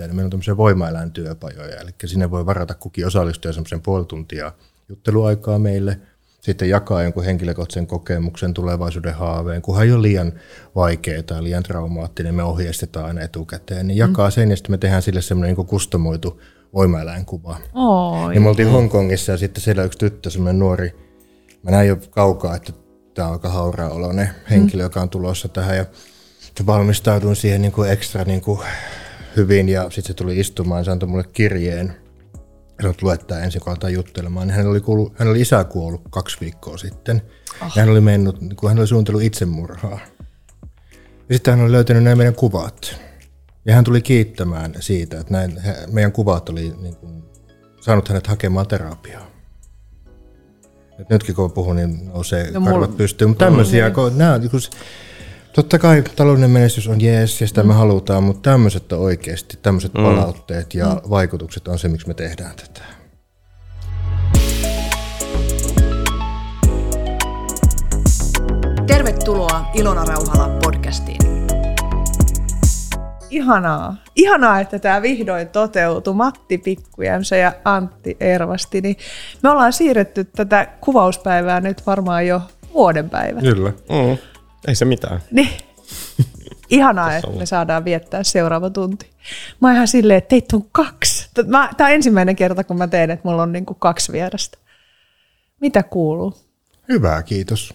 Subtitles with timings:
[0.00, 4.52] niin meillä on tämmöisiä voimaeläintyöpajoja, eli sinne voi varata kukin osallistuja semmoisen puoli tuntia
[4.88, 6.00] jutteluaikaa meille,
[6.40, 10.32] sitten jakaa jonkun henkilökohtaisen kokemuksen, tulevaisuuden haaveen, kunhan ei ole liian
[10.74, 14.32] vaikeaa tai liian traumaattinen, me ohjeistetaan aina etukäteen, niin jakaa mm.
[14.32, 16.40] sen ja sitten me tehdään sille semmoinen niin kustomoitu
[16.74, 17.56] voimaeläinkuva.
[17.74, 18.32] Oi.
[18.32, 20.94] Niin me oltiin Hongkongissa ja sitten siellä yksi tyttö, semmoinen nuori,
[21.62, 22.72] mä näin jo kaukaa, että
[23.14, 24.86] tämä on aika hauraa oloinen henkilö, mm.
[24.86, 25.84] joka on tulossa tähän ja
[26.66, 28.60] valmistauduin siihen niin kuin ekstra niin kuin
[29.36, 31.96] hyvin ja sitten se tuli istumaan ja se antoi mulle kirjeen.
[32.82, 34.46] Ja että luettaa ensin, kun aletaan juttelemaan.
[34.46, 37.22] Niin hän, oli kuullut, hän oli isä kuollut kaksi viikkoa sitten.
[37.62, 37.72] Oh.
[37.76, 40.00] Ja hän oli mennyt, kun hän oli suunnitellut itsemurhaa.
[41.28, 42.96] Ja sitten hän oli löytänyt nämä meidän kuvat.
[43.64, 47.24] Ja hän tuli kiittämään siitä, että näin, meidän kuvat oli niin kuin,
[47.80, 49.30] saanut hänet hakemaan terapiaa.
[50.98, 53.30] Et nytkin kun puhun, niin nousee no, karvat pystyyn.
[53.30, 54.60] Mutta tämmöisiä, kun, nämä, kun,
[55.56, 57.68] totta kai taloudellinen menestys on jees ja sitä mm.
[57.68, 60.02] me halutaan, mutta tämmöiset on oikeasti, tämmöiset mm.
[60.02, 61.10] palautteet ja mm.
[61.10, 62.82] vaikutukset on se, miksi me tehdään tätä.
[68.86, 71.18] Tervetuloa Ilona Rauhala podcastiin
[73.30, 73.96] ihanaa.
[74.16, 76.14] Ihanaa, että tämä vihdoin toteutui.
[76.14, 78.80] Matti Pikkujämsä ja Antti Ervasti.
[78.80, 78.96] Niin
[79.42, 82.40] me ollaan siirretty tätä kuvauspäivää nyt varmaan jo
[82.74, 83.40] vuoden päivä.
[83.40, 83.70] Kyllä.
[83.70, 84.35] Mm.
[84.66, 85.20] Ei se mitään.
[85.30, 85.48] Niin.
[86.70, 89.10] Ihanaa, että me saadaan viettää seuraava tunti.
[89.60, 91.30] Mä oon ihan silleen, että teitä on kaksi.
[91.34, 94.58] Tämä on ensimmäinen kerta, kun mä teen, että mulla on niinku kaksi vierasta.
[95.60, 96.34] Mitä kuuluu?
[96.88, 97.74] Hyvää, kiitos.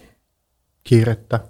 [0.84, 1.40] Kiirettä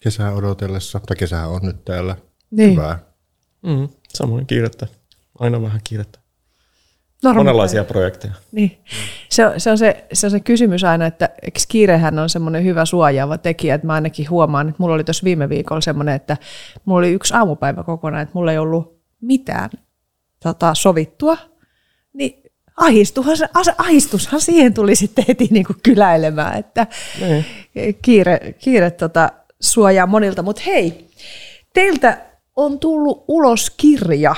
[0.00, 2.16] kesää odotellessa, tai kesää on nyt täällä.
[2.50, 2.70] Niin.
[2.70, 2.98] Hyvää.
[3.62, 4.86] Mm, samoin kiirettä.
[5.38, 6.18] Aina vähän kiirettä.
[7.22, 7.44] Normaali.
[7.44, 8.32] Monenlaisia projekteja.
[8.52, 8.78] Niin.
[9.28, 11.28] Se, se, on se, se on se kysymys aina, että
[11.68, 15.48] kiirehän on semmoinen hyvä suojaava tekijä, että mä ainakin huomaan, että mulla oli tuossa viime
[15.48, 16.36] viikolla semmoinen, että
[16.84, 19.70] mulla oli yksi aamupäivä kokonaan, että mulla ei ollut mitään
[20.42, 21.36] tota, sovittua,
[22.12, 22.42] niin
[22.76, 23.36] ahistuhan,
[23.78, 26.86] ahistushan siihen tuli sitten heti niin kuin kyläilemään, että
[27.20, 27.44] niin.
[28.02, 29.30] kiire, kiire tota,
[29.60, 30.42] suojaa monilta.
[30.42, 31.08] Mutta hei,
[31.74, 32.18] teiltä
[32.56, 34.34] on tullut ulos kirja.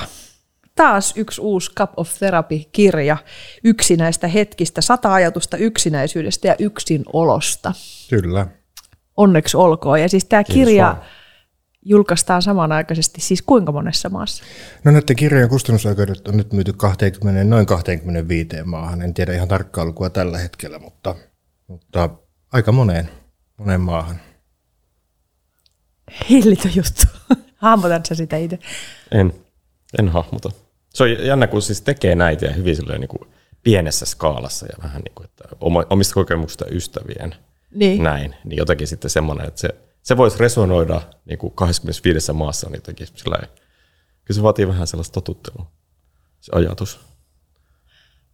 [0.75, 3.17] Taas yksi uusi Cup of Therapy-kirja
[3.65, 7.73] yksinäistä hetkistä, sata ajatusta yksinäisyydestä ja yksinolosta.
[8.11, 8.47] Kyllä.
[9.17, 10.01] Onneksi olkoon.
[10.01, 11.03] Ja siis tämä kirja vaan.
[11.83, 14.45] julkaistaan samanaikaisesti, siis kuinka monessa maassa?
[14.85, 19.03] No näiden kirjojen kustannusoikeudet on nyt myyty 20, noin 25 maahan.
[19.03, 21.15] En tiedä ihan tarkkaa lukua tällä hetkellä, mutta,
[21.67, 22.11] mutta
[22.53, 23.11] aika moneen,
[23.59, 24.21] moneen maahan.
[26.31, 27.03] Hillitön juttu.
[27.57, 28.59] Hahmotat sä sitä itse?
[29.11, 29.33] En,
[29.99, 30.64] en hahmota.
[30.95, 33.31] Se on jännä, kun siis tekee näitä ja hyvin niin kuin
[33.63, 35.45] pienessä skaalassa ja vähän niin kuin, että
[35.91, 37.35] omista kokemuksista ystävien
[37.75, 38.03] niin.
[38.03, 39.69] näin, niin jotenkin sitten semmoinen, että se,
[40.03, 43.39] se voisi resonoida niin kuin 25 maassa niin jotenkin sillä.
[44.25, 45.71] Kyllä se vaatii vähän sellaista totuttelua,
[46.41, 47.01] se ajatus.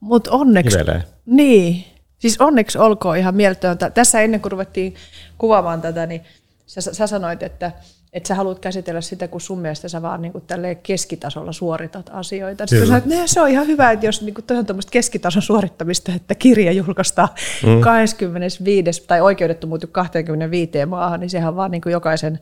[0.01, 1.05] Mutta onneksi, Hivelee.
[1.27, 1.85] niin,
[2.19, 3.91] siis onneksi olkoon ihan mieltöntä.
[3.91, 4.95] Tässä ennen kuin ruvettiin
[5.39, 6.25] kuvaamaan tätä, niin
[6.67, 7.73] sä, sä sanoit, että
[8.13, 10.45] että sä haluat käsitellä sitä, kun sun mielestä sä vaan niin kuin
[10.83, 12.67] keskitasolla suoritat asioita.
[12.67, 16.13] Sitten sanoit, että se on ihan hyvä, että jos niin kuin, on tämmöistä keskitason suorittamista,
[16.13, 17.29] että kirja julkaistaan
[17.67, 17.81] mm.
[17.81, 19.05] 25.
[19.07, 22.41] tai oikeudettu muutu 25 maahan, niin sehän on vaan niin kuin jokaisen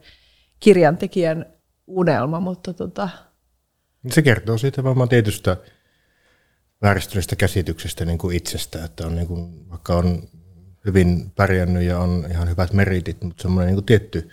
[0.60, 1.46] kirjantekijän
[1.86, 2.40] unelma.
[2.40, 3.08] Mutta tota...
[4.10, 5.56] Se kertoo siitä varmaan tietystä
[6.82, 10.22] vääristyneestä käsityksestä niin kuin itsestä, että on niin kuin, vaikka on
[10.86, 14.30] hyvin pärjännyt ja on ihan hyvät meritit, mutta semmoinen niin kuin tietty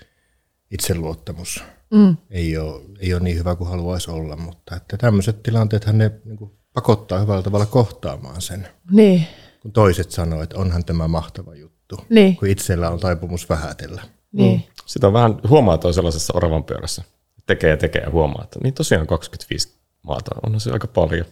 [0.75, 1.63] itseluottamus
[1.93, 2.17] mm.
[2.29, 6.37] ei, ole, ei ole niin hyvä kuin haluaisi olla, mutta että tämmöiset tilanteet ne niin
[6.37, 8.67] kuin pakottaa hyvällä tavalla kohtaamaan sen.
[8.91, 9.27] Niin.
[9.61, 12.37] Kun toiset sanoo, että onhan tämä mahtava juttu, niin.
[12.37, 14.01] kun itsellä on taipumus vähätellä.
[14.31, 14.59] Niin.
[14.59, 14.83] Mm.
[14.85, 17.03] Sitä on vähän, huomaa toi sellaisessa oravan pyörässä.
[17.45, 21.25] Tekee ja tekee ja huomaa, että niin tosiaan 25 maata, on se aika paljon.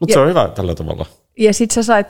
[0.00, 1.06] Mutta se on hyvä tällä tavalla.
[1.38, 2.06] Ja sit sä sait,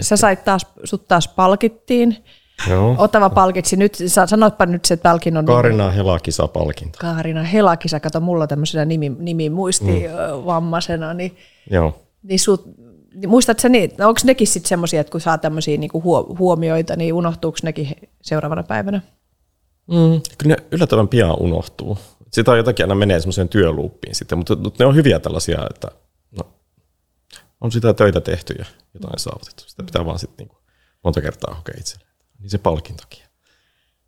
[0.00, 2.24] sä sait taas, sut taas palkittiin
[2.66, 2.94] Joo.
[2.98, 5.96] Otava palkitsi nyt, sanoitpa nyt se palkinnon Kaarina nimi.
[5.96, 6.98] Helakisa-palkinto.
[7.00, 11.36] Kaarina Helakisa, kato mulla tämmöisenä nimi, nimi muistivammaisena, niin,
[11.70, 12.02] Joo.
[12.22, 12.64] niin sut,
[13.14, 16.02] niin muistatko sä niin, onko nekin sitten semmoisia, että kun saa tämmöisiä niinku
[16.38, 19.00] huomioita, niin unohtuuko nekin seuraavana päivänä?
[19.86, 21.98] Mm, kyllä ne yllättävän pian unohtuu.
[22.32, 25.88] Sitä jotakin aina menee semmoiseen työluuppiin sitten, mutta, mutta ne on hyviä tällaisia, että
[26.30, 26.46] no,
[27.60, 28.64] on sitä töitä tehty ja
[28.94, 29.64] jotain saavutettu.
[29.66, 30.62] Sitä pitää vaan sitten niinku
[31.04, 32.07] monta kertaa hokea itselle
[32.38, 33.22] niin se palkintokin.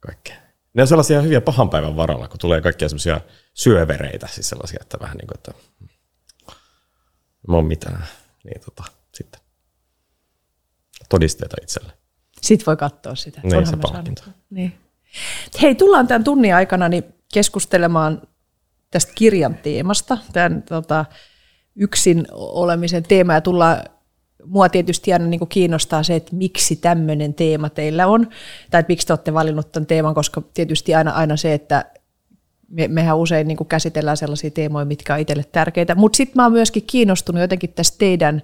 [0.00, 0.36] Kaikkea.
[0.74, 3.20] Ne on sellaisia hyviä pahan päivän varalla, kun tulee kaikkia semmoisia
[3.54, 5.52] syövereitä, siis sellaisia, että vähän niin kuin, että
[7.48, 8.04] mä oon mitään.
[8.44, 8.84] Niin tota,
[9.14, 9.40] sitten
[11.08, 11.92] todisteita itselle.
[12.42, 13.40] Sitten voi katsoa sitä.
[13.42, 14.22] Niin, se palkinto.
[14.50, 14.78] Niin.
[15.62, 17.04] Hei, tullaan tämän tunnin aikana niin
[17.34, 18.22] keskustelemaan
[18.90, 21.04] tästä kirjan teemasta, tämän tota,
[21.76, 23.84] yksin olemisen teema, ja tullaan
[24.44, 28.28] mua tietysti aina niin kiinnostaa se, että miksi tämmöinen teema teillä on,
[28.70, 31.84] tai että miksi te olette valinnut tämän teeman, koska tietysti aina, aina se, että
[32.70, 36.52] me, mehän usein niin käsitellään sellaisia teemoja, mitkä on itselle tärkeitä, mutta sitten mä oon
[36.52, 38.42] myöskin kiinnostunut jotenkin tästä teidän,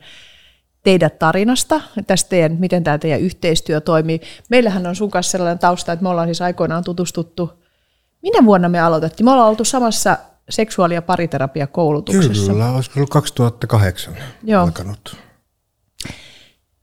[0.83, 4.21] teidän tarinasta, tästä teidän, miten tämä teidän yhteistyö toimii.
[4.49, 7.63] Meillähän on sun kanssa sellainen tausta, että me ollaan siis aikoinaan tutustuttu,
[8.23, 9.25] minä vuonna me aloitettiin?
[9.25, 10.19] Me ollaan oltu samassa
[10.51, 12.53] seksuaali- ja pariterapiakoulutuksessa.
[12.53, 14.63] Kyllä, olisiko ollut 2008 Joo.
[14.63, 15.17] alkanut.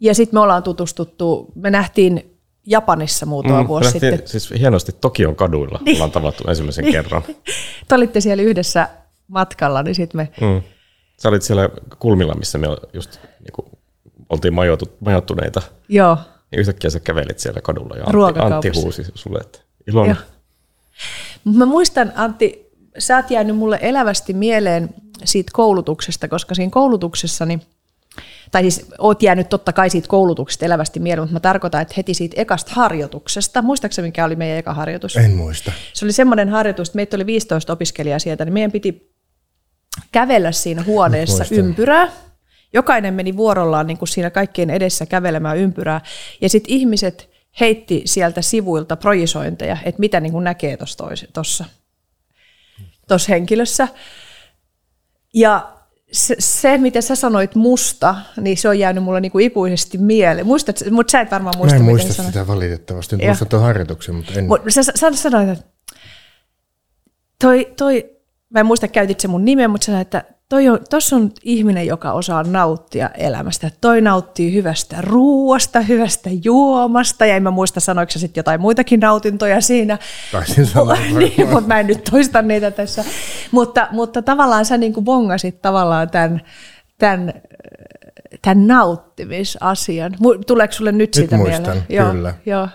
[0.04, 4.22] Ja sitten me ollaan tutustuttu, me nähtiin Japanissa muutama mm, vuosi sitten.
[4.26, 5.96] Siis hienosti Tokion kaduilla niin.
[5.96, 6.94] ollaan tavattu ensimmäisen niin.
[6.94, 7.22] kerran.
[7.88, 8.90] Te olitte siellä yhdessä
[9.28, 10.30] matkalla, niin sitten me...
[10.42, 10.62] Mm.
[11.18, 11.70] Sä olit siellä
[12.00, 13.68] kulmilla, missä me just niin kuin,
[14.30, 15.62] oltiin majoitu, majoittuneita.
[15.90, 16.18] Joo.
[16.52, 20.16] Niin yhtäkkiä sä kävelit siellä kadulla ja Antti, Antti huusi sulle, että Ilona.
[21.56, 24.90] Mä muistan, Antti, sä oot jäänyt mulle elävästi mieleen
[25.24, 27.62] siitä koulutuksesta, koska siinä koulutuksessa niin
[28.54, 32.14] tai siis oot jäänyt totta kai siitä koulutuksesta elävästi mieleen, mutta mä tarkoitan, että heti
[32.14, 35.18] siitä ekasta harjoituksesta, muistaakseni mikä oli meidän eka harjoitus?
[35.18, 35.72] En muista.
[35.94, 39.14] Se oli semmoinen harjoitus, että meitä oli 15 opiskelijaa sieltä, niin meidän piti
[40.12, 42.12] kävellä siinä huoneessa ympyrää.
[42.74, 46.02] Jokainen meni vuorollaan niin kuin siinä kaikkien edessä kävelemään ympyrää.
[46.42, 47.30] Ja sitten ihmiset
[47.60, 51.66] heitti sieltä sivuilta projisointeja, että mitä niin kuin näkee tuossa
[53.30, 53.88] henkilössä.
[55.34, 55.74] Ja
[56.14, 60.48] se, se, mitä sä sanoit musta, niin se on jäänyt mulle niinku ikuisesti mieleen.
[60.48, 62.48] Muistat, mutta sä et varmaan muista, Mä en muista sitä sanoit.
[62.48, 63.16] valitettavasti.
[63.20, 64.48] En muista tuon harjoituksen, mutta en.
[64.48, 65.66] Mut sä, sä sanoit, että
[67.42, 68.10] toi, toi,
[68.50, 71.88] mä en muista käytit se mun nimen, mutta sanoit, että toi on, tossa on ihminen,
[71.88, 73.72] joka osaa nauttia elämästä.
[73.82, 79.62] Toi nauttii hyvästä ruuasta, hyvästä juomasta, ja en mä muista sanoiko sitten jotain muitakin nautintoja
[79.62, 79.98] siinä.
[80.32, 83.06] Taisin sanoa niin, mutta mä en nyt toista niitä tässä.
[83.52, 86.42] Mutta, mutta tavallaan sä niin kuin bongasit tavallaan tämän,
[86.98, 87.34] tämän,
[88.42, 90.16] tämän nauttimisasian.
[90.48, 92.16] Tuleeko sulle nyt, nyt sitä muistan, mieleen?
[92.16, 92.34] kyllä.
[92.46, 92.68] Joo, joo.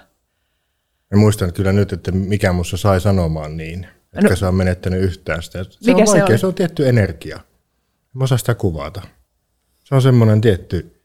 [1.14, 3.86] Mä muistan kyllä nyt, että mikä musta sai sanomaan niin.
[4.12, 5.64] Etkä no, sä menettänyt yhtään sitä.
[5.64, 6.38] Se mikä on vaikea, se, oli?
[6.38, 7.40] se on tietty energia.
[8.14, 9.02] Mä osaan sitä kuvata.
[9.84, 11.02] Se on semmoinen tietty,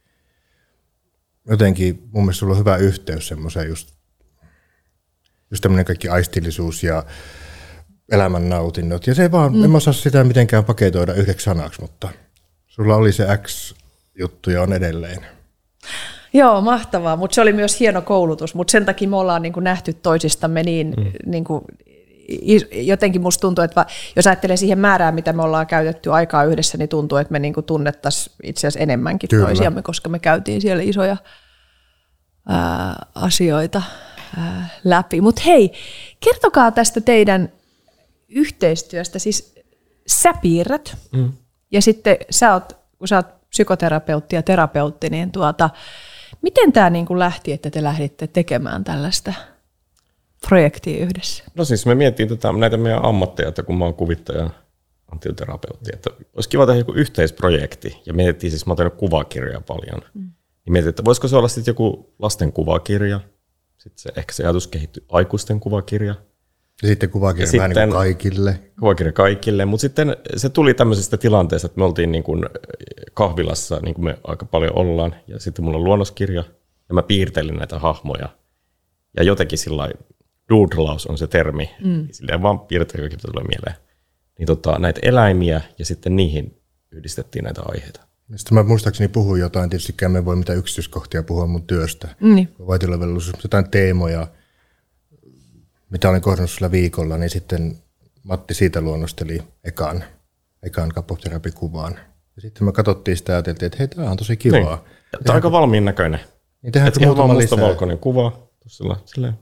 [1.50, 3.94] jotenkin mun mielestä sulla on hyvä yhteys semmoiseen just,
[5.52, 7.04] just tämmöinen kaikki aistillisuus ja
[8.12, 9.08] elämän nautinnot.
[9.08, 9.64] Ja se vaan, mm.
[9.64, 12.10] en mä osaa sitä mitenkään paketoida yhdeksi sanaksi, mutta
[12.68, 15.26] sulla oli se X-juttu ja on edelleen.
[16.34, 19.64] Joo, mahtavaa, mutta se oli myös hieno koulutus, mutta sen takia me ollaan niin kuin
[19.64, 21.12] nähty toisistamme niin, mm.
[21.26, 21.62] niin kuin
[22.72, 23.86] jotenkin musta tuntuu, että
[24.16, 27.54] jos ajattelee siihen määrään, mitä me ollaan käytetty aikaa yhdessä, niin tuntuu, että me niin
[27.66, 29.46] tunnettaisiin itse asiassa enemmänkin Kyllä.
[29.46, 31.18] toisiamme, koska me käytiin siellä isoja
[32.50, 33.81] ää, asioita
[34.38, 35.22] ää, läpi.
[35.22, 35.74] Mutta hei,
[36.20, 37.52] kertokaa tästä teidän
[38.30, 39.19] yhteistyöstä.
[39.19, 39.56] Siis
[40.08, 41.31] sä piirrät mm.
[41.72, 45.69] ja sitten sä oot, kun sä oot psykoterapeutti ja terapeutti, niin tuota,
[46.42, 49.34] miten tämä niin lähti, että te lähditte tekemään tällaista–
[50.48, 51.44] projektia yhdessä?
[51.56, 54.50] No siis me miettii tätä, näitä meidän ammatteja, että kun mä oon kuvittaja
[55.12, 58.01] antioterapeutti, että olisi kiva tehdä joku yhteisprojekti.
[58.06, 60.01] Ja mietittiin siis, mä oon tehnyt kuvakirjaa paljon.
[60.13, 60.22] Mm.
[60.66, 63.19] Niin mietin, että voisiko se olla sitten joku lasten kuvakirja,
[63.78, 66.16] sitten se, ehkä se ajatus kehittyy aikuisten kuvakirja.
[66.81, 68.60] Ja sitten kuvakirja ja vähän sitten, niin kaikille.
[68.80, 72.45] Kuvakirja kaikille, mutta sitten se tuli tämmöisestä tilanteesta, että me oltiin niin kuin
[73.13, 76.44] kahvilassa, niin kuin me aika paljon ollaan, ja sitten mulla on luonnoskirja,
[76.90, 78.30] ja mä piirtelin näitä hahmoja.
[79.18, 79.90] Ja jotenkin sillä
[80.50, 82.07] doodlaus on se termi, mm.
[82.12, 83.76] silleen vaan piirteillä tulee mieleen.
[84.40, 88.02] Niin tota, näitä eläimiä ja sitten niihin yhdistettiin näitä aiheita.
[88.35, 92.07] Sitten mä muistaakseni puhuin jotain, tietysti me voi mitään yksityiskohtia puhua mun työstä.
[92.19, 92.47] Mm.
[92.68, 94.28] Vaitiolovelvollisuus, jotain teemoja,
[95.90, 97.78] mitä olen kohdannut sillä viikolla, niin sitten
[98.23, 100.04] Matti siitä luonnosteli ekan,
[100.64, 102.00] ekan kapoterapikuvaan.
[102.35, 104.59] Ja sitten me katsottiin sitä ja ajateltiin, että hei, tämä on tosi kivaa.
[104.59, 105.23] Niin.
[105.23, 106.19] Tämä on aika valmiin näköinen.
[106.62, 108.50] Niin tehdään ihan vaan mustavalkoinen kuva.
[108.59, 109.33] Tuossa, silleen,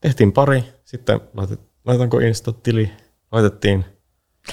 [0.00, 2.90] tehtiin pari, sitten laitet, laitanko Insta-tili,
[3.32, 3.84] laitettiin.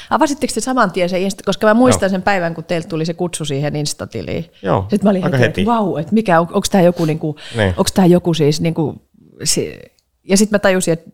[0.10, 2.12] Avasitteko te saman tien se Insta, koska mä muistan Joo.
[2.12, 4.46] sen päivän, kun teiltä tuli se kutsu siihen Insta-tiliin.
[4.62, 5.62] Joo, Sitten mä olin heti, heti.
[5.62, 7.70] että vau, että mikä, on, onko tämä joku, niinku, niin.
[7.70, 9.02] onko tämä joku siis, niinku,
[9.44, 9.80] si,
[10.24, 11.12] ja sitten mä tajusin, että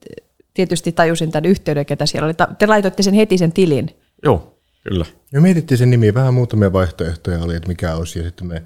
[0.54, 2.34] tietysti tajusin tämän yhteyden, ketä siellä oli.
[2.58, 3.90] Te laitoitte sen heti sen tilin.
[4.24, 5.06] Joo, kyllä.
[5.34, 8.64] Ja mietittiin sen nimi, vähän muutamia vaihtoehtoja oli, että mikä olisi, ja sitten me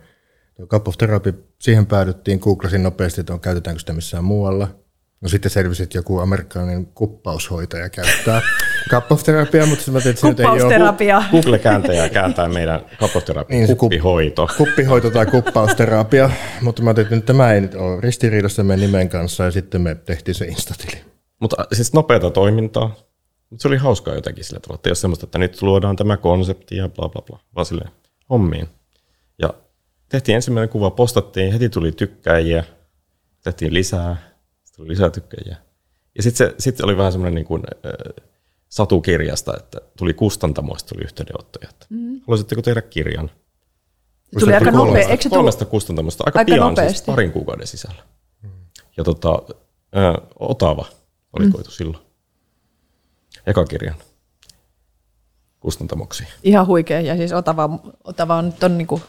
[0.67, 4.67] Cup of Therapy, siihen päädyttiin, googlasin nopeasti, että on, käytetäänkö sitä missään muualla–
[5.23, 8.41] No sitten selvisi, että joku amerikkalainen kuppaushoitaja käyttää
[8.91, 11.23] cup of therapia, mutta mä tein, että se nyt ei ole...
[11.31, 14.47] Google-kääntäjä kääntää meidän cup of therapia, niin, kuppihoito.
[14.57, 16.29] Kuppihoito tai kuppausterapia,
[16.61, 19.95] mutta mä tein, että tämä ei nyt ole ristiriidassa meidän nimen kanssa ja sitten me
[19.95, 21.01] tehtiin se instatili.
[21.39, 22.95] Mutta siis nopeata toimintaa.
[23.49, 26.75] Mutta se oli hauskaa jotenkin sillä tavalla, että ole semmoista, että nyt luodaan tämä konsepti
[26.77, 27.91] ja bla bla bla, vaan silleen
[28.29, 28.69] hommiin.
[29.41, 29.53] Ja
[30.09, 32.63] tehtiin ensimmäinen kuva, postattiin, heti tuli tykkäjiä,
[33.43, 34.32] tehtiin lisää,
[34.75, 35.57] tuli lisää tykkäjiä.
[36.15, 38.25] Ja sitten se sit oli vähän semmoinen niin kuin, äh,
[38.69, 42.19] satukirjasta, että tuli kustantamoista tuli yhteydenottoja, että mm.
[42.19, 43.31] haluaisitteko tehdä kirjan?
[44.39, 45.39] Tuli aika nopea, eikö se tullut?
[45.39, 46.93] Kolmesta kustantamosta, aika, Aika pian, nopeasti.
[46.93, 48.03] siis parin kuukauden sisällä.
[48.97, 49.41] Ja tota,
[49.97, 50.85] äh, Otava
[51.39, 51.73] valikoitu mm.
[51.73, 52.03] silloin.
[53.45, 53.95] Eka kirjan
[55.59, 56.23] kustantamoksi.
[56.43, 57.01] Ihan huikea.
[57.01, 57.69] Ja siis Otava,
[58.03, 59.01] Otava on on niin kuin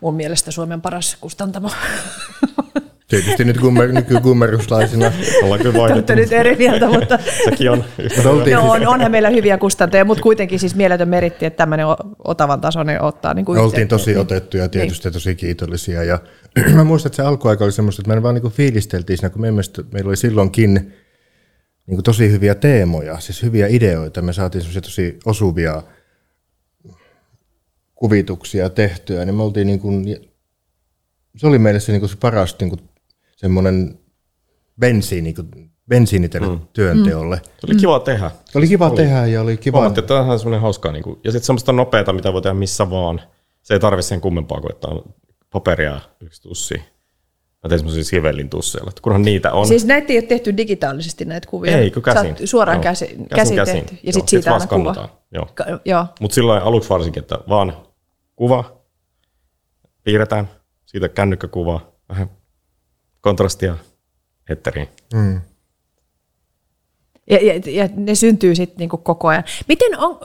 [0.00, 1.70] mun mielestä Suomen paras kustantamo.
[3.08, 5.12] Tietysti nyt gummer, nykygummeruslaisina.
[5.42, 6.14] Ollaan kyllä vaihdettu.
[6.14, 7.84] nyt eri mieltä, mutta Sekin on
[8.24, 11.86] no, siis- on, onhan meillä hyviä kustantajia, mutta kuitenkin siis mieletön meritti, että tämmöinen
[12.18, 16.04] Otavan tasoinen ottaa niin kuin Me oltiin tosi otettuja tietysti ja tosi kiitollisia.
[16.04, 16.18] Ja
[16.74, 19.50] mä muistan, että se alkuaika oli semmoista, että me vaan niin fiilisteltiin siinä, kun me
[19.50, 20.74] mielestä, meillä oli silloinkin
[21.86, 24.22] niin kuin tosi hyviä teemoja, siis hyviä ideoita.
[24.22, 25.82] Me saatiin semmoisia tosi osuvia
[27.94, 30.16] kuvituksia tehtyä, niin me oltiin niin kuin,
[31.36, 32.80] se oli meille se, niin kuin se paras niin kuin
[33.36, 33.98] semmoinen
[34.80, 36.60] bensiini, kuin bensiini mm.
[36.72, 37.40] työnteolle.
[37.44, 38.30] Se oli kiva tehdä.
[38.44, 39.78] Se oli kiva tehdä ja oli kiva.
[39.78, 40.92] Huomattiin, että tämä on semmoinen hauskaa.
[40.92, 43.20] Niin kuin, ja sitten semmoista nopeata, mitä voi tehdä missä vaan.
[43.62, 45.14] Se ei tarvitse sen kummempaa kuin, että on
[45.50, 46.74] paperia yksi tussi.
[47.64, 49.66] Mä tein semmoisia sivellin tusseilla, että kunhan niitä on.
[49.66, 51.78] Siis näitä ei ole tehty digitaalisesti näitä kuvia.
[51.78, 52.36] ei, kun käsin.
[52.44, 52.82] Suoraan Joo.
[52.82, 53.98] käsi, käsin, käsin, tehty.
[54.02, 55.08] Ja sitten siitä aina kuva.
[55.32, 55.48] Joo.
[55.54, 56.06] Ka- joo.
[56.20, 57.76] Mutta silloin aluksi varsinkin, että vaan
[58.36, 58.80] kuva,
[60.02, 60.50] piirretään,
[60.86, 62.30] siitä kännykkäkuva, vähän
[63.24, 63.76] kontrastia
[64.48, 64.88] etteriin.
[65.14, 65.40] Mm.
[67.30, 69.44] Ja, ja, ja ne syntyy sitten niinku koko ajan.
[69.68, 70.20] Miten on,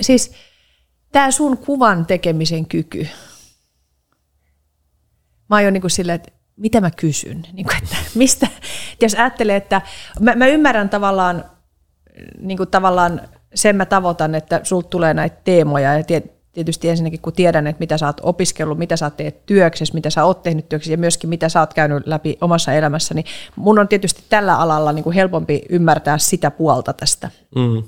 [0.00, 0.32] siis
[1.12, 3.08] tämä sun kuvan tekemisen kyky,
[5.50, 8.48] mä oon niinku silleen, että mitä mä kysyn, niinku, että mistä,
[9.02, 9.82] jos ajattelee, että
[10.20, 11.44] mä, mä ymmärrän tavallaan,
[12.38, 13.20] niinku tavallaan
[13.54, 17.80] sen mä tavoitan, että sulta tulee näitä teemoja ja tiet, tietysti ensinnäkin kun tiedän, että
[17.80, 21.30] mitä sä oot opiskellut, mitä sä teet työksessä, mitä sä oot tehnyt työksessä ja myöskin
[21.30, 25.14] mitä sä oot käynyt läpi omassa elämässä, niin mun on tietysti tällä alalla niin kuin
[25.14, 27.30] helpompi ymmärtää sitä puolta tästä.
[27.54, 27.82] Mm.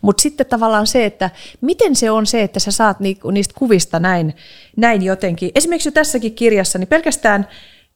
[0.00, 1.30] Mutta sitten tavallaan se, että
[1.60, 4.34] miten se on se, että sä saat niinku niistä kuvista näin,
[4.76, 5.50] näin jotenkin.
[5.54, 7.48] Esimerkiksi jo tässäkin kirjassa, niin pelkästään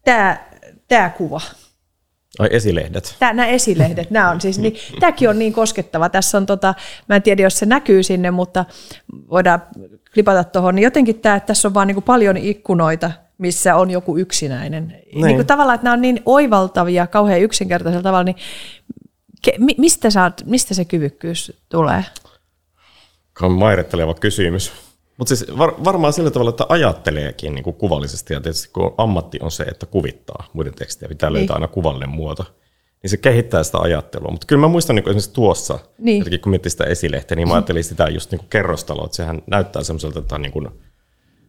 [0.05, 0.49] tämä
[0.89, 1.41] tää kuva,
[2.39, 3.17] Ai esilehdet.
[3.19, 6.09] Tää, nämä esilehdet, nämä on siis, niin, tämäkin on niin koskettava.
[6.09, 6.75] Tässä on, tota,
[7.09, 8.65] mä en tiedä, jos se näkyy sinne, mutta
[9.31, 9.63] voidaan
[10.15, 10.75] klipata tuohon.
[10.75, 14.89] Niin jotenkin tämä, että tässä on vaan niin kuin paljon ikkunoita, missä on joku yksinäinen.
[14.89, 15.27] Niin.
[15.27, 18.37] Niin kuin tavallaan, että nämä on niin oivaltavia, kauhean yksinkertaisella tavalla, niin
[19.43, 22.05] ke, mi, mistä, oot, mistä se kyvykkyys tulee?
[23.43, 24.88] on mairitteleva kysymys.
[25.19, 29.39] Mutta siis var, varmaan sillä tavalla, että ajatteleekin niin kuin kuvallisesti, ja tietysti kun ammatti
[29.43, 32.45] on se, että kuvittaa muiden tekstejä, pitää löytää aina kuvallinen muoto,
[33.03, 34.31] niin se kehittää sitä ajattelua.
[34.31, 36.19] Mutta kyllä mä muistan niin kuin esimerkiksi tuossa, Niin.
[36.19, 39.43] jotenkin kun miettii sitä esilehteä, niin mä ajattelin sitä just niin kuin kerrostaloa, että sehän
[39.47, 40.69] näyttää semmoiselta, että on niin kuin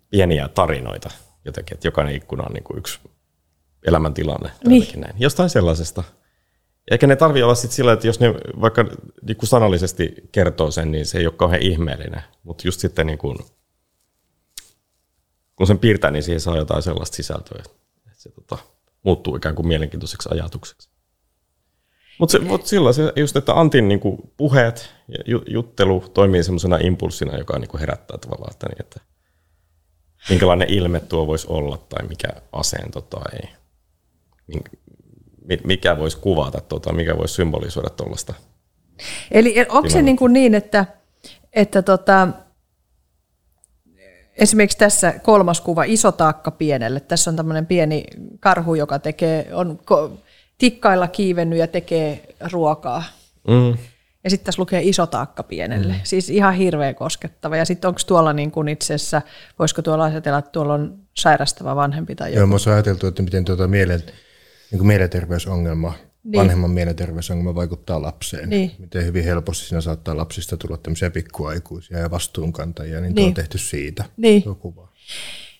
[0.09, 1.09] pieniä tarinoita
[1.45, 2.99] jotenkin, että jokainen ikkuna on niin kuin yksi
[3.87, 4.51] elämäntilanne.
[4.67, 5.01] Niin.
[5.01, 5.15] näin.
[5.19, 6.03] Jostain sellaisesta.
[6.91, 8.83] Eikä ne tarvi olla sitten sillä, että jos ne vaikka
[9.21, 12.21] niin kuin sanallisesti kertoo sen, niin se ei ole kauhean ihmeellinen.
[12.43, 13.37] Mutta just sitten niin kuin,
[15.59, 17.77] kun sen piirtää, niin siihen saa jotain sellaista sisältöä, että
[18.13, 18.57] se tota,
[19.03, 20.89] muuttuu ikään kuin mielenkiintoiseksi ajatukseksi.
[22.19, 26.43] Mutta se, mut sillä se just, että Antin niin kuin puheet ja ju- juttelu toimii
[26.43, 28.99] semmoisena impulssina, joka niin kuin herättää tavallaan, että, niin, että
[30.29, 33.39] minkälainen ilme tuo voisi olla tai mikä asento tai
[35.63, 38.33] mikä voisi kuvata, tota, mikä voisi symbolisoida tuollaista.
[39.31, 40.85] Eli onko se niin, kuin niin että,
[41.53, 42.27] että tota,
[44.39, 46.99] esimerkiksi tässä kolmas kuva, iso taakka pienelle.
[46.99, 48.05] Tässä on tämmöinen pieni
[48.39, 49.79] karhu, joka tekee, on
[50.57, 53.03] tikkailla kiivennyt ja tekee ruokaa.
[53.47, 53.77] Mm.
[54.23, 55.93] Ja sitten tässä lukee iso taakka pienelle.
[55.93, 55.99] Mm.
[56.03, 57.57] Siis ihan hirveän koskettava.
[57.57, 59.21] Ja sitten onko tuolla niin kuin itse asiassa,
[59.59, 62.47] voisiko tuolla ajatella, että tuolla on sairastava vanhempi tai Joo, joku?
[62.47, 63.99] mä oon ajateltu, että miten tuota mielen,
[64.71, 66.39] niin kuin mielenterveysongelma, Niin.
[66.39, 68.49] vanhemman mielenterveysongelma vaikuttaa lapseen.
[68.49, 68.71] Niin.
[68.79, 73.15] Miten hyvin helposti siinä saattaa lapsista tulla tämmöisiä pikkuaikuisia ja vastuunkantajia, niin, niin.
[73.15, 74.05] Tuo on tehty siitä.
[74.17, 74.43] Niin.
[74.43, 74.87] Tuo kuva.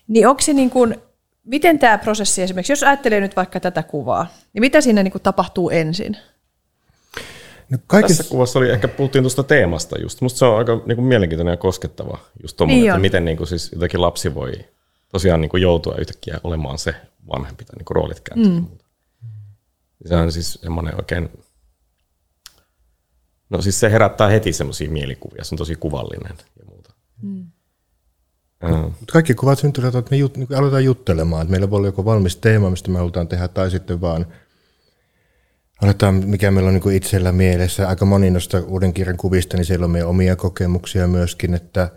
[0.08, 0.96] Niin onko se niin kuin,
[1.44, 5.22] miten tämä prosessi esimerkiksi, jos ajattelee nyt vaikka tätä kuvaa, niin mitä siinä niin kuin
[5.22, 6.16] tapahtuu ensin?
[7.70, 10.20] No kaikissa, Tässä kuvassa oli ehkä puhuttiin tuosta teemasta just.
[10.20, 13.00] Musta se on aika niin kuin mielenkiintoinen ja koskettava just tommonen, Niin että on.
[13.00, 14.52] miten niin kuin, siis jotenkin lapsi voi
[15.12, 16.94] tosiaan niin kuin joutua yhtäkkiä olemaan se
[17.32, 18.52] vanhempi tai niin kuin roolit kääntyy.
[18.60, 18.66] Mm.
[20.06, 21.28] Se on siis semmoinen oikein,
[23.50, 26.92] no siis se herättää heti semmoisia mielikuvia, se on tosi kuvallinen ja muuta.
[27.22, 27.46] Mm.
[28.70, 31.42] Mutta kaikki kuvat syntyvät, että me jut, niin aletaan juttelemaan.
[31.42, 34.26] Että meillä voi olla joku valmis teema, mistä me halutaan tehdä, tai sitten vaan
[35.82, 37.88] aletaan, mikä meillä on niin kuin itsellä mielessä.
[37.88, 41.90] Aika moni noista uuden kirjan kuvista, niin siellä on meidän omia kokemuksia myöskin, että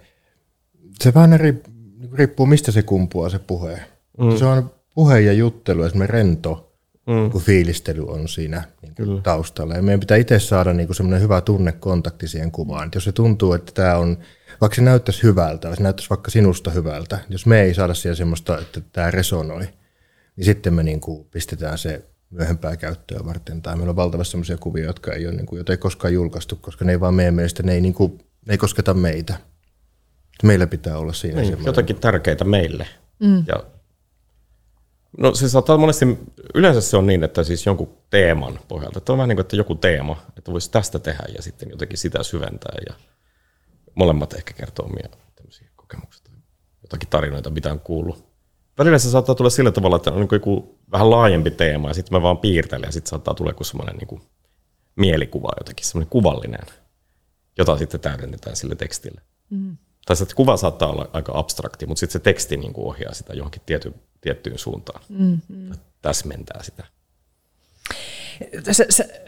[1.02, 1.64] se vähän eri,
[1.98, 3.82] niin riippuu, mistä se kumpuaa se puhe.
[4.18, 4.38] Mm.
[4.38, 6.73] Se on puhe ja juttelu, esimerkiksi rento
[7.08, 7.32] mm.
[7.32, 9.22] kun fiilistely on siinä niin Kyllä.
[9.22, 9.76] taustalla.
[9.76, 12.88] Ja meidän pitää itse saada niin semmoinen hyvä tunnekontakti siihen kuvaan.
[12.88, 14.18] Et jos se tuntuu, että tämä on,
[14.62, 18.60] vaikka se näyttäisi hyvältä, se näyttäisi vaikka sinusta hyvältä, jos me ei saada siihen semmoista,
[18.60, 19.68] että tämä resonoi,
[20.36, 23.62] niin sitten me niin kuin pistetään se myöhempää käyttöä varten.
[23.62, 26.56] Tai meillä on valtavasti sellaisia kuvia, jotka ei ole, niin kuin, joita ei koskaan julkaistu,
[26.56, 29.36] koska ne ei vaan meidän mielestä, ne ei, niin kuin, ne ei kosketa meitä.
[30.44, 32.88] Meillä pitää olla siinä niin, Jotakin tärkeitä meille.
[33.20, 33.44] Mm.
[33.48, 33.64] Ja
[35.18, 36.06] No se saattaa monesti,
[36.56, 39.56] yleensä se on niin, että siis jonkun teeman pohjalta, että on vähän niin kuin, että
[39.56, 42.94] joku teema, että voisi tästä tehdä ja sitten jotenkin sitä syventää ja
[43.96, 46.24] molemmat ehkä kertoo omia tämmöisiä kokemuksia
[46.84, 48.34] jotakin tarinoita, mitä on kuullut.
[48.78, 52.18] Välillä se saattaa tulla sillä tavalla, että on niin joku vähän laajempi teema ja sitten
[52.18, 54.22] mä vaan piirtelen ja sitten saattaa tulla joku semmoinen niin
[54.96, 56.60] mielikuva jotenkin, semmoinen kuvallinen,
[57.58, 59.22] jota sitten täydennetään sille tekstille.
[59.50, 59.78] Mm.
[60.06, 63.34] Tai se kuva saattaa olla aika abstrakti, mutta sitten se teksti niin kuin ohjaa sitä
[63.34, 63.94] johonkin tietyn
[64.24, 65.02] tiettyyn suuntaan.
[65.10, 65.72] Mm-hmm.
[66.02, 66.84] Täsmentää sitä.
[68.72, 69.24] Se, se,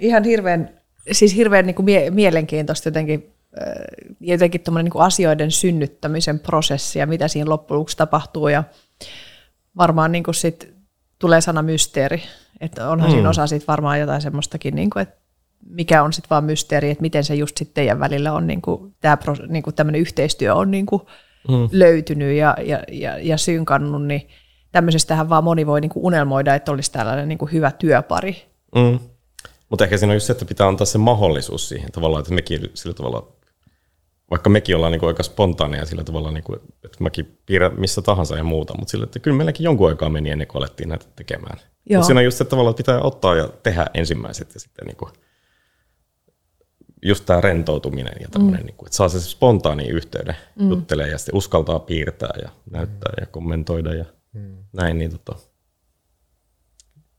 [0.00, 0.80] ihan hirveän,
[1.12, 3.72] siis hirveän niin kuin mie- mielenkiintoista jotenkin, äh,
[4.20, 8.48] jotenkin niin kuin asioiden synnyttämisen prosessi ja mitä siinä loppujen lopuksi tapahtuu.
[8.48, 8.64] Ja
[9.76, 10.74] varmaan niin kuin sit
[11.18, 12.22] tulee sana mysteeri.
[12.60, 13.12] Että onhan mm.
[13.12, 15.16] siinä osa sit varmaan jotain semmoistakin, niin kuin, että
[15.66, 18.94] mikä on sitten vaan mysteeri, että miten se just sitten teidän välillä on, niin kuin,
[19.00, 21.02] tämä niin kuin tämmöinen yhteistyö on niin kuin,
[21.48, 21.68] mm.
[21.72, 24.28] löytynyt ja, ja, ja, ja synkannut, niin
[24.72, 28.36] tämmöisestähän vaan moni voi niinku unelmoida, että olisi tällainen niinku hyvä työpari.
[28.74, 28.98] Mm.
[29.70, 32.70] Mutta ehkä siinä on just se, että pitää antaa se mahdollisuus siihen tavallaan, että mekin
[32.74, 33.32] sillä tavalla,
[34.30, 38.44] vaikka mekin ollaan niinku aika spontaaneja sillä tavalla, niinku, että mäkin piirrän missä tahansa ja
[38.44, 41.58] muuta, mutta sillä, että kyllä meilläkin jonkun aikaa meni ennen kuin alettiin näitä tekemään.
[41.90, 45.08] Mutta siinä on just se tavalla, että pitää ottaa ja tehdä ensimmäiset ja sitten niinku,
[47.02, 48.66] just tämä rentoutuminen ja tämmöinen, mm.
[48.66, 50.70] niin kuin, että saa se spontaani yhteyden, mm.
[50.70, 54.56] juttelee ja sitten uskaltaa piirtää ja näyttää ja kommentoida ja mm.
[54.72, 54.98] näin.
[54.98, 55.38] Niin tota.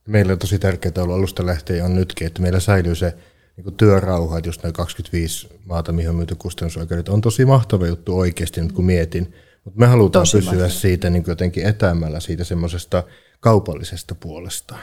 [0.08, 3.14] Meillä on tosi tärkeää ollut alusta lähtien ja on nytkin, että meillä säilyy se
[3.56, 7.88] niin kuin työrauha, että just noin 25 maata, mihin on myyty kustannusoikeudet, on tosi mahtava
[7.88, 9.34] juttu oikeasti nyt kun mietin.
[9.64, 10.70] Mutta me halutaan tosi pysyä mahtava.
[10.70, 13.04] siitä niin kuin jotenkin etäämällä siitä semmoisesta
[13.40, 14.76] kaupallisesta puolesta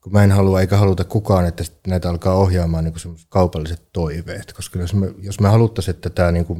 [0.00, 2.94] kun mä en halua eikä haluta kukaan, että näitä alkaa ohjaamaan niin
[3.28, 4.52] kaupalliset toiveet.
[4.52, 6.58] Koska jos me, jos me haluttaisiin, että tämä niin kuin,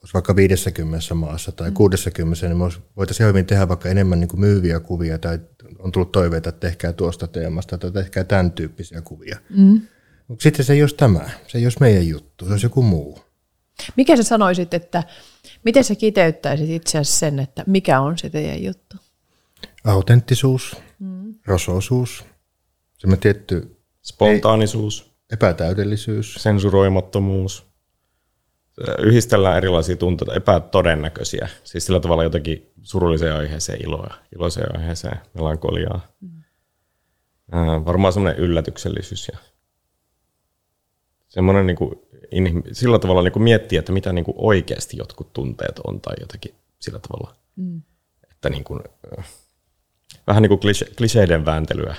[0.00, 1.74] olisi vaikka 50 maassa tai mm.
[1.74, 2.64] 60, niin me
[2.96, 5.38] voitaisiin hyvin tehdä vaikka enemmän niin kuin myyviä kuvia tai
[5.78, 9.38] on tullut toiveita, että tehkää tuosta teemasta tai tehkää tämän tyyppisiä kuvia.
[9.56, 9.80] Mm.
[10.28, 13.18] Mutta sitten se ei olisi tämä, se ei olisi meidän juttu, se olisi joku muu.
[13.96, 15.02] Mikä sä sanoisit, että
[15.64, 18.96] miten sä kiteyttäisit itse asiassa sen, että mikä on se teidän juttu?
[19.84, 21.34] Autenttisuus, mm.
[21.46, 22.24] rosoisuus,
[23.02, 23.76] Semmoinen tietty...
[24.02, 25.12] Spontaanisuus.
[25.32, 26.34] Epätäydellisyys.
[26.34, 27.66] Sensuroimattomuus.
[28.98, 31.48] Yhdistellään erilaisia tunteita, epätodennäköisiä.
[31.64, 36.00] Siis sillä tavalla jotenkin surulliseen aiheeseen iloa, iloiseen aiheeseen melankoliaa.
[36.20, 36.42] Mm.
[37.84, 39.38] varmaan semmoinen yllätyksellisyys ja
[41.28, 41.94] semmoinen niin kuin,
[42.72, 46.54] sillä tavalla niin kuin miettiä, että mitä niin kuin oikeasti jotkut tunteet on tai jotenkin
[46.78, 47.36] sillä tavalla.
[47.56, 47.82] Mm.
[48.30, 48.80] Että niin kuin,
[50.26, 51.96] vähän niin kuin klise, kliseiden vääntelyä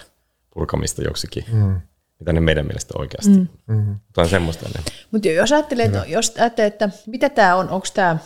[0.53, 1.81] purkamista joksikin, mm.
[2.19, 3.47] mitä ne meidän mielestä oikeasti mm.
[3.67, 3.95] mm.
[4.17, 4.69] on semmoista
[5.11, 8.17] Mutta jos ajattelee, että, jos ajattelee, että mitä tämä on, onko tämä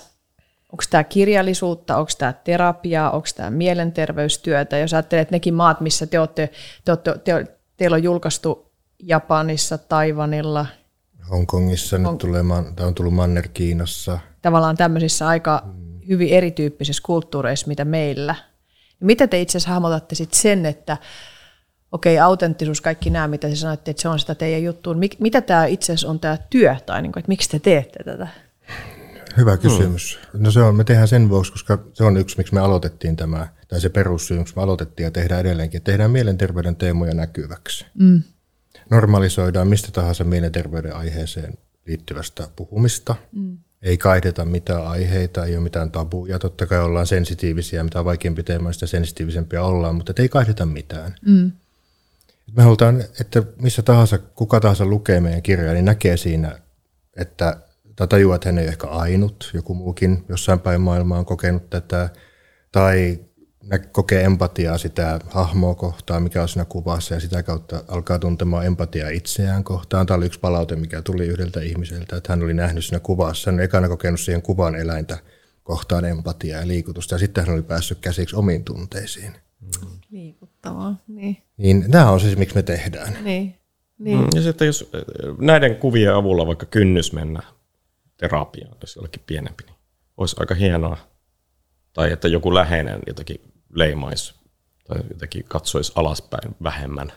[0.72, 6.08] onko tämä kirjallisuutta, onko tämä terapiaa, onko tämä mielenterveystyötä, jos ajattelee, että nekin maat, missä
[6.08, 6.50] te olette,
[6.86, 7.46] te olette, te,
[7.78, 8.72] teillä on julkaistu
[9.04, 10.66] Japanissa, Taivanilla,
[11.30, 12.12] Hongkongissa, Hong...
[12.12, 12.44] nyt tulee,
[12.76, 14.20] tämä on tullut Manner-Kiinassa.
[14.42, 16.00] Tavallaan tämmöisissä aika mm.
[16.08, 18.36] hyvin erityyppisissä kulttuureissa, mitä meillä.
[19.00, 20.98] Mitä te itse asiassa hahmotatte sitten sen, että
[21.92, 25.00] okei, autenttisuus, kaikki nämä, mitä te sanoitte, että se on sitä teidän juttuun.
[25.00, 28.04] Mik, mitä tämä itse asiassa on tämä työ, tai niin kuin, että miksi te teette
[28.04, 28.28] tätä?
[29.38, 30.20] Hyvä kysymys.
[30.34, 30.44] Hmm.
[30.44, 33.48] No se on, me tehdään sen vuoksi, koska se on yksi, miksi me aloitettiin tämä,
[33.68, 37.86] tai se perussyy, miksi me aloitettiin ja tehdään edelleenkin, että tehdään mielenterveyden teemoja näkyväksi.
[38.00, 38.22] Mm.
[38.90, 41.54] Normalisoidaan mistä tahansa mielenterveyden aiheeseen
[41.88, 43.16] liittyvästä puhumista.
[43.32, 43.58] Mm.
[43.82, 46.40] Ei kaideta mitään aiheita, ei ole mitään tabuja.
[46.40, 51.16] Totta kai ollaan sensitiivisiä, mitä vaikeampi teema, sitä sensitiivisempia ollaan, mutta ei kaideta mitään.
[51.26, 51.52] Mm.
[52.56, 56.60] Me halutaan, että missä tahansa, kuka tahansa lukee meidän kirjaa, niin näkee siinä,
[57.18, 57.58] että
[57.96, 61.70] tai tajuaa, että hän ei ole ehkä ainut, joku muukin jossain päin maailmaa on kokenut
[61.70, 62.10] tätä,
[62.72, 63.20] tai
[63.92, 69.10] kokee empatiaa sitä hahmoa kohtaan, mikä on siinä kuvassa, ja sitä kautta alkaa tuntemaan empatiaa
[69.10, 70.06] itseään kohtaan.
[70.06, 73.56] Tämä oli yksi palaute, mikä tuli yhdeltä ihmiseltä, että hän oli nähnyt siinä kuvassa, hän
[73.56, 75.18] oli ekana kokenut siihen kuvan eläintä
[75.64, 79.36] kohtaan empatiaa ja liikutusta, ja sitten hän oli päässyt käsiksi omiin tunteisiin.
[80.68, 81.38] Mahtavaa, niin.
[81.58, 83.24] Niin tämä on se, miksi me tehdään.
[83.24, 83.56] Niin.
[84.00, 84.20] Niin.
[84.20, 85.02] Mm, ja sitten jos äh,
[85.40, 87.44] näiden kuvien avulla vaikka kynnys mennä
[88.18, 89.76] terapiaan, jos jollekin pienempi, niin
[90.18, 90.98] olisi aika hienoa.
[91.94, 94.36] Tai että joku läheinen jotenkin leimaisi
[94.88, 97.12] tai jotenkin katsoisi alaspäin vähemmän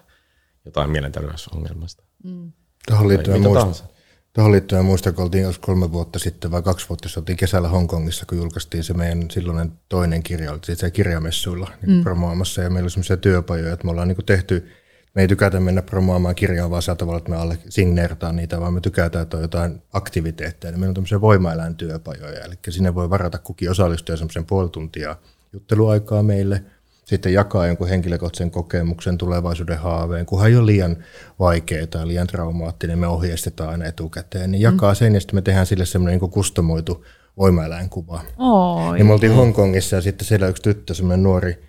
[0.65, 2.03] jotain mielenterveysongelmasta.
[2.25, 2.53] Mm.
[2.87, 3.85] Tai liittyen, muista.
[4.33, 8.27] Tuohon liittyen muistan, kun oltiin kolme vuotta sitten vai kaksi vuotta sitten, oltiin kesällä Hongkongissa,
[8.27, 12.03] kun julkaistiin se meidän silloinen toinen kirja, oltiin siellä kirjamessuilla niin mm.
[12.03, 14.69] promoamassa, ja meillä oli semmoisia työpajoja, että me ollaan niin tehty,
[15.15, 18.75] me ei tykätä mennä promoamaan kirjaa vaan sillä tavalla, että me alle signeerataan niitä, vaan
[18.75, 20.73] me tykätään, että on jotain aktiviteetteja.
[20.73, 25.17] Meillä on tämmöisiä voimaeläin työpajoja, eli sinne voi varata kukin osallistuja semmoisen puoli tuntia
[25.53, 26.65] jutteluaikaa meille,
[27.11, 30.97] sitten jakaa jonkun henkilökohtaisen kokemuksen, tulevaisuuden haaveen, kunhan ei ole liian
[31.39, 35.67] vaikea tai liian traumaattinen, me ohjeistetaan aina etukäteen, niin jakaa sen ja sitten me tehdään
[35.67, 37.05] sille semmoinen niin kustomoitu
[37.39, 38.21] voimaeläinkuva.
[38.39, 38.97] Oi.
[38.97, 41.63] Niin me oltiin Hongkongissa ja sitten siellä yksi tyttö, semmoinen nuori,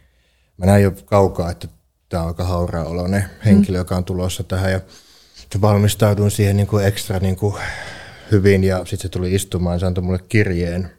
[0.58, 1.68] mä näin jo kaukaa, että
[2.10, 4.80] tämä on aika hauraa oloinen henkilö, joka on tulossa tähän ja
[5.62, 7.56] valmistauduin siihen niin kuin ekstra niin kuin
[8.32, 10.92] hyvin ja sitten se tuli istumaan ja se antoi mulle kirjeen.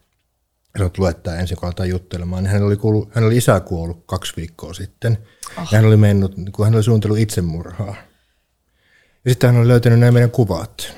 [0.74, 2.42] Että luettaa ensin, kun aletaan juttelemaan.
[2.44, 5.18] Niin hän oli, kuullut, hän oli isä kuollut kaksi viikkoa sitten.
[5.58, 5.68] Oh.
[5.72, 7.94] Ja hän oli mennyt, kun hän oli suunnitellut itsemurhaa.
[9.24, 10.92] Ja sitten hän oli löytänyt nämä meidän kuvat.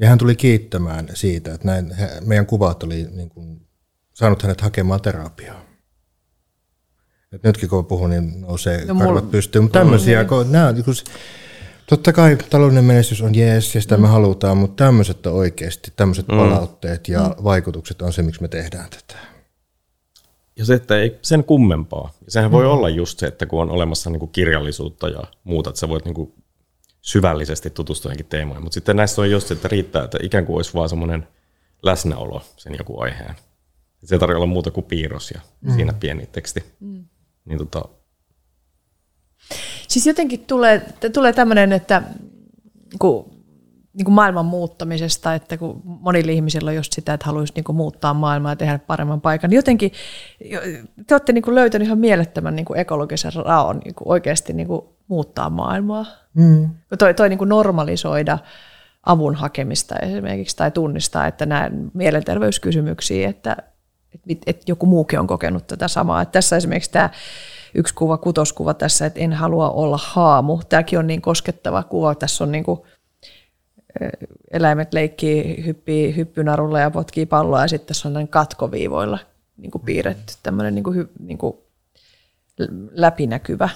[0.00, 1.96] Ja hän tuli kiittämään siitä, että näin,
[2.26, 3.66] meidän kuvat oli niin kuin,
[4.14, 5.64] saanut hänet hakemaan terapiaa.
[7.32, 9.64] Et nytkin kun puhun, niin nousee No no, mulla- karvat pystyyn.
[9.64, 10.94] Mutta tämmöisiä, kun nämä, niin kun
[11.90, 16.28] totta kai taloudellinen menestys on jees ja sitä me halutaan, mutta tämmöiset on oikeasti, tämmöiset
[16.28, 16.36] mm.
[16.36, 17.44] palautteet ja mm.
[17.44, 19.20] vaikutukset on se, miksi me tehdään tätä.
[20.56, 22.12] Ja se, että ei sen kummempaa.
[22.24, 25.70] Ja sehän voi olla just se, että kun on olemassa niin kuin kirjallisuutta ja muuta,
[25.70, 26.32] että sä voit niin kuin
[27.00, 28.62] syvällisesti tutustua johonkin teemoihin.
[28.62, 31.28] Mutta sitten näissä on just se, että riittää, että ikään kuin olisi vaan semmoinen
[31.82, 33.34] läsnäolo sen joku aiheen.
[34.04, 35.74] Se ei tarvitse olla muuta kuin piirros ja mm.
[35.74, 36.64] siinä pieni teksti.
[36.80, 37.04] Mm.
[37.44, 37.88] Niin tota,
[39.88, 40.82] Siis jotenkin tulee,
[41.12, 42.02] tulee tämmöinen, että
[42.98, 43.30] kun,
[43.94, 47.76] niin kuin maailman muuttamisesta, että kun monilla ihmisillä on just sitä, että haluaisi niin kuin
[47.76, 49.92] muuttaa maailmaa ja tehdä paremman paikan, niin jotenkin
[50.44, 50.60] jo-
[51.06, 54.66] te olette niin kuin löytäneet ihan mielettömän niin kuin ekologisen raon niin kuin oikeasti niin
[54.66, 56.06] kuin muuttaa maailmaa.
[56.34, 56.68] Mm.
[56.98, 58.38] Toi, toi niin kuin normalisoida
[59.06, 63.56] avun hakemista esimerkiksi tai tunnistaa, että nämä mielenterveyskysymyksiä, että,
[64.14, 66.22] että, että joku muukin on kokenut tätä samaa.
[66.22, 67.10] Että tässä esimerkiksi tämä
[67.74, 70.58] yksi kuva, kutoskuva tässä, että en halua olla haamu.
[70.68, 72.14] Tämäkin on niin koskettava kuva.
[72.14, 72.80] Tässä on niin kuin,
[74.50, 79.18] eläimet leikkii, hyppii hyppynarulla ja potkii palloa ja sitten tässä on näin katkoviivoilla
[79.56, 81.56] niin kuin piirretty tämmöinen niin kuin, niin kuin
[82.92, 83.68] läpinäkyvä.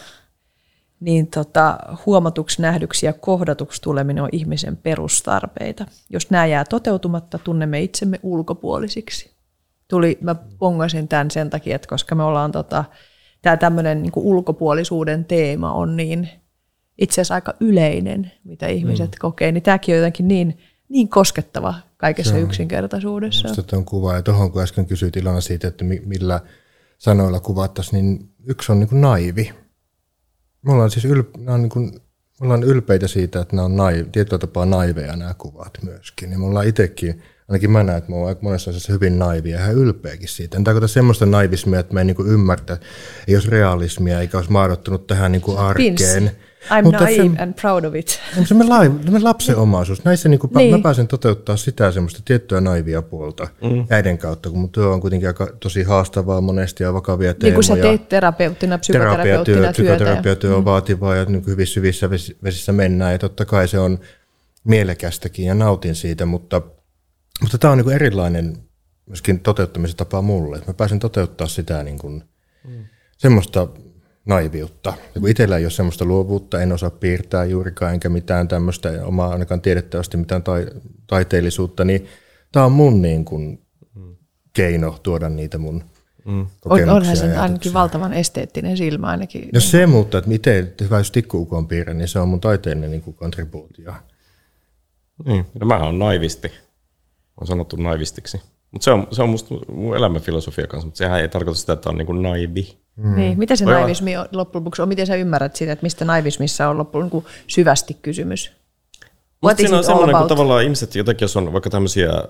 [1.00, 5.86] Niin tota, huomatuksi, nähdyksi ja kohdatuksi tuleminen on ihmisen perustarpeita.
[6.10, 9.30] Jos nämä jää toteutumatta, tunnemme itsemme ulkopuolisiksi.
[9.88, 12.84] Tuli, mä pongasin tämän sen takia, että koska me ollaan tota,
[13.44, 16.28] tämä tämmöinen niin ulkopuolisuuden teema on niin
[16.98, 19.18] itse asiassa aika yleinen, mitä ihmiset mm.
[19.20, 23.48] kokee, niin tämäkin on jotenkin niin, niin koskettava kaikessa yksinkertaisuudessa.
[23.48, 26.40] Musta tuon kuva ja tuohon kun äsken kysyit Ilona siitä, että mi- millä
[26.98, 29.52] sanoilla kuvattaisiin, niin yksi on niin kuin naivi.
[30.62, 31.92] Me ollaan siis ylp- nämä on niin kuin,
[32.40, 36.32] me ollaan ylpeitä siitä, että nämä on naiv- tietyllä tapaa naiveja nämä kuvat myöskin.
[36.32, 39.56] Ja me ollaan itsekin, ainakin mä näen, että me ollaan aika monessa asiassa hyvin naivia
[39.56, 40.56] ja ihan ylpeäkin siitä.
[40.56, 42.76] En tarkoita semmoista naivismia, että me ei niin kuin ymmärtä,
[43.28, 45.94] ei olisi realismia eikä olisi maadottunut tähän niin kuin arkeen.
[45.94, 46.32] Pins.
[46.64, 48.20] I'm Mutta naive se- and proud of it.
[48.48, 50.04] se me, lai, me lapsen omaisuus.
[50.04, 50.70] Näissä niin Niin.
[50.74, 53.86] mä pääsen toteuttaa sitä semmoista tiettyä naivia puolta mm.
[53.90, 57.44] äiden kautta, kun mun työ on kuitenkin aika tosi haastavaa monesti ja vakavia teemoja.
[57.44, 59.66] Niin kuin sä teet terapeuttina, psykoterapeuttina työtä.
[59.66, 63.68] ja- psykoterapiatyö on vaativaa ja niin kuin hyvissä syvissä vesi- vesissä mennään ja totta kai
[63.68, 63.98] se on
[64.64, 66.62] mielekästäkin ja nautin siitä, mutta,
[67.40, 68.56] mutta tämä on niin kuin erilainen
[69.06, 70.56] myöskin toteuttamisen tapa mulle.
[70.56, 72.24] Että mä pääsen toteuttaa sitä niin kuin,
[72.68, 72.84] mm.
[73.18, 73.68] semmoista
[74.26, 74.92] naiviutta.
[75.14, 79.30] Ja kun itsellä ei ole semmoista luovuutta, en osaa piirtää juurikaan enkä mitään tämmöistä omaa
[79.30, 80.66] ainakaan tiedettävästi mitään tai,
[81.06, 82.06] taiteellisuutta, niin
[82.52, 83.64] tämä on mun niin kuin,
[84.52, 85.84] keino tuoda niitä mun
[86.24, 86.94] On, kokemuksia.
[86.94, 89.48] onhan se ainakin valtavan esteettinen silmä ainakin.
[89.54, 93.02] No se, mutta että miten hyvä jos tikkuukon piirrä, niin se on mun taiteellinen niin
[93.02, 93.94] kuin kontribuutio.
[95.24, 96.52] niin, no mä oon naivisti.
[97.40, 98.42] On sanottu naivistiksi.
[98.70, 101.90] Mutta se on, se on musta mun elämänfilosofia kanssa, mutta sehän ei tarkoita sitä, että
[101.90, 102.78] on niin kuin naivi.
[102.96, 103.16] Mm.
[103.16, 104.88] Niin, mitä se Voi naivismi on loppujen lopuksi on?
[104.88, 108.52] Miten sä ymmärrät sitä, että mistä naivismissa on loppujen lopuksi syvästi kysymys?
[109.40, 112.24] Mutta siinä on semmoinen, kun tavallaan ihmiset, jotenkin jos on vaikka tämmöisiä äh,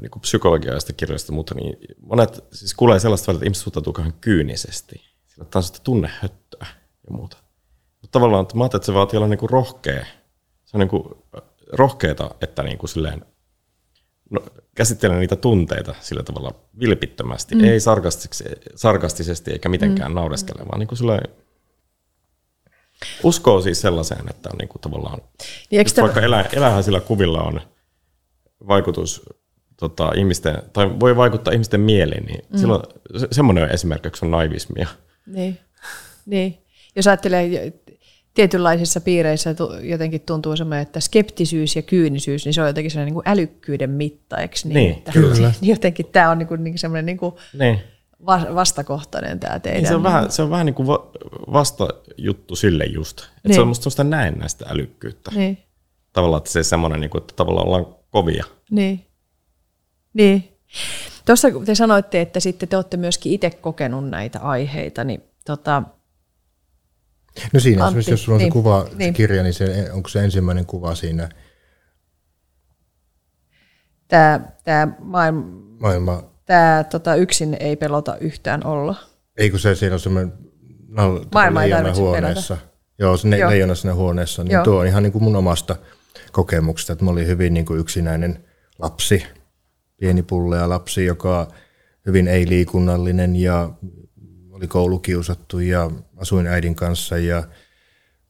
[0.00, 4.14] niin kuin psykologiaista kirjoista, mutta niin monet siis kuulee sellaista välillä, että ihmiset suhtautuu kauhean
[4.20, 5.02] kyynisesti.
[5.26, 6.66] Sillä tämä on sitä tunnehöttöä
[7.06, 7.36] ja muuta.
[8.00, 10.06] Mutta tavallaan, että mä ajattelin, että se vaatii olla niin kuin rohkea.
[10.64, 11.04] Se on niin kuin
[11.72, 13.24] rohkeeta, että niin kuin silleen,
[14.30, 14.40] no,
[14.74, 17.64] käsittelen niitä tunteita sillä tavalla vilpittömästi, mm.
[17.64, 20.14] ei sarkastisesti, sarkastisesti eikä mitenkään mm.
[20.14, 21.28] naureskele, vaan niin kuin silleen
[23.22, 25.20] Uskoo siis sellaiseen, että on niin kuin tavallaan,
[25.70, 27.60] Niin tämä- vaikka elä, elähän sillä kuvilla on
[28.68, 29.22] vaikutus
[29.80, 32.58] tota, ihmisten, tai voi vaikuttaa ihmisten mieliin, niin mm.
[32.58, 32.82] silloin
[33.16, 34.88] se, semmoinen on esimerkiksi on naivismia.
[35.26, 35.58] Niin.
[36.26, 36.58] niin.
[36.96, 37.72] Jos ajattelee
[38.34, 43.22] tietynlaisissa piireissä jotenkin tuntuu semmoinen, että skeptisyys ja kyynisyys, niin se on jotenkin sellainen niin
[43.24, 44.74] kuin älykkyyden mitta, eikö niin?
[44.74, 45.34] Niin, että, kyllä.
[45.34, 47.80] Niin jotenkin tämä on niin kuin, niin kuin semmoinen niin kuin Niin.
[48.26, 49.78] va- vastakohtainen tämä teidän.
[49.82, 51.10] Niin se, on vähän, se on vähän niin kuin va-
[51.52, 53.18] vastajuttu sille just.
[53.20, 53.54] Että Niin.
[53.54, 55.30] Se on musta semmoista näennäistä älykkyyttä.
[55.34, 55.58] Niin,
[56.12, 58.44] Tavallaan, että se semmoinen, niin kuin, että tavallaan ollaan kovia.
[58.70, 59.04] niin.
[60.14, 60.48] Niin.
[61.26, 65.82] Tuossa kun te sanoitte, että sitten te olette myöskin itse kokenut näitä aiheita, niin tota,
[67.52, 69.14] No siinä Antti, esimerkiksi, jos sulla on niin, se kuva, se niin.
[69.14, 71.28] kirja, niin se, onko se ensimmäinen kuva siinä
[74.08, 75.42] tämä, tämä, maailma,
[75.80, 78.94] maailma, tämä tota, yksin ei pelota yhtään olla.
[79.36, 80.32] ei kun se siellä on semmoinen
[80.88, 82.56] nal, Maailma ei tarvitse huoneessa.
[82.98, 83.50] Joo, se Joo.
[83.50, 84.44] leijona siinä huoneessa.
[84.44, 84.64] Niin Joo.
[84.64, 85.76] tuo on ihan niin kuin mun omasta
[86.32, 88.44] kokemuksesta, että mä olin hyvin niin kuin yksinäinen
[88.78, 89.26] lapsi,
[89.96, 91.48] pieni pullea lapsi, joka
[92.06, 93.70] hyvin ei-liikunnallinen ja
[94.58, 97.42] oli koulukiusattu ja asuin äidin kanssa ja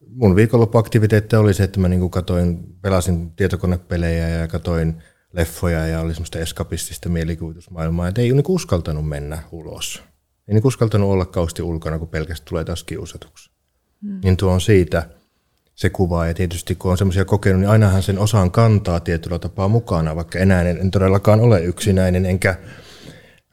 [0.06, 6.14] mun viikonloppuaktiviteetti oli se, että mä niin katoin, pelasin tietokonepelejä ja katoin leffoja ja oli
[6.14, 10.02] semmoista eskapistista mielikuvitusmaailmaa, että ei niin uskaltanut mennä ulos.
[10.48, 13.50] Ei niin uskaltanut olla kausti ulkona, kun pelkästään tulee taas kiusatuksi.
[14.00, 14.20] Mm.
[14.24, 15.08] Niin tuo on siitä
[15.74, 19.68] se kuva, ja tietysti kun on semmoisia kokenut, niin ainahan sen osaan kantaa tietyllä tapaa
[19.68, 22.56] mukana, vaikka enää en, en todellakaan ole yksinäinen, enkä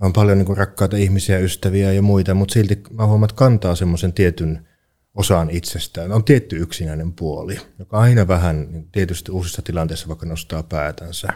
[0.02, 3.76] on paljon niin kuin rakkaita ihmisiä, ystäviä ja muita, mutta silti mä huomaan, että kantaa
[3.76, 4.68] semmoisen tietyn
[5.16, 6.12] osaan itsestään.
[6.12, 11.28] On tietty yksinäinen puoli, joka aina vähän niin tietysti uusissa tilanteissa vaikka nostaa päätänsä.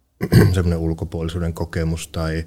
[0.54, 2.46] semmoinen ulkopuolisuuden kokemus tai,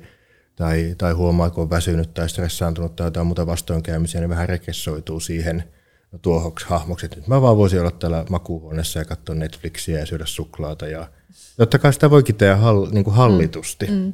[0.56, 5.20] tai, tai huomaa, kun on väsynyt tai stressaantunut tai jotain muuta vastoinkäymisiä, niin vähän rekessoituu
[5.20, 5.64] siihen
[6.12, 10.26] no, tuohoksi hahmoksi, nyt mä vaan voisin olla täällä makuuhuoneessa ja katsoa Netflixiä ja syödä
[10.26, 10.88] suklaata.
[10.88, 11.08] Ja
[11.58, 13.88] totta kai sitä voikin tehdä hall, niin kuin hallitusti.
[13.88, 13.94] Mm.
[13.94, 14.14] Mm.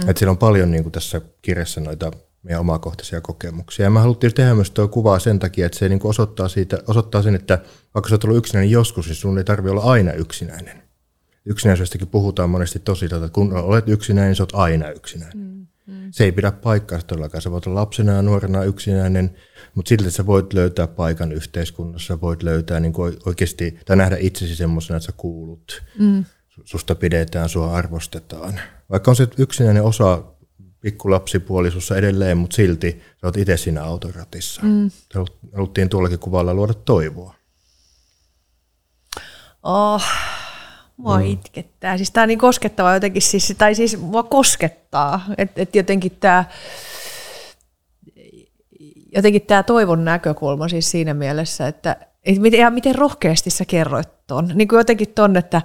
[0.00, 2.10] Että siellä on paljon niin kuin tässä kirjassa noita
[2.42, 3.86] meidän omakohtaisia kokemuksia.
[3.86, 6.78] Ja mä haluttiin tehdä myös tuo kuvaa sen takia, että se niin kuin osoittaa, siitä,
[6.86, 7.58] osoittaa sen, että
[7.94, 10.82] vaikka sä oot ollut yksinäinen joskus, niin sun ei tarvitse olla aina yksinäinen.
[11.46, 15.38] Yksinäisyydestäkin puhutaan monesti tosi, että kun olet yksinäinen, niin sä oot aina yksinäinen.
[15.38, 16.08] Mm, mm.
[16.10, 17.42] Se ei pidä paikkaansa todellakaan.
[17.42, 19.36] Sä voit olla lapsena ja nuorena yksinäinen,
[19.74, 24.56] mutta silti sä voit löytää paikan yhteiskunnassa, voit löytää niin kuin oikeasti, tai nähdä itsesi
[24.56, 25.82] semmoisena, että sä kuulut.
[25.98, 26.24] Mm.
[26.64, 28.60] Susta pidetään, sua arvostetaan.
[28.94, 30.22] Vaikka on se yksinäinen osa
[30.80, 34.62] pikkulapsipuoli sussa edelleen, mutta silti sä oot itse siinä autoratissa.
[34.62, 34.90] Mm.
[35.54, 37.34] Haluttiin tuollakin kuvalla luoda toivoa.
[39.62, 40.02] Oh,
[40.96, 41.24] mua mm.
[41.24, 41.96] itkettää.
[41.96, 45.24] Siis tää on niin koskettava jotenkin, siis, tai siis mua koskettaa.
[45.38, 46.44] Että et jotenkin tämä
[49.14, 54.08] jotenkin tää toivon näkökulma siis siinä mielessä, että et miten, ihan miten rohkeasti sä kerroit
[54.26, 54.50] ton.
[54.54, 55.62] Niin kuin jotenkin ton, että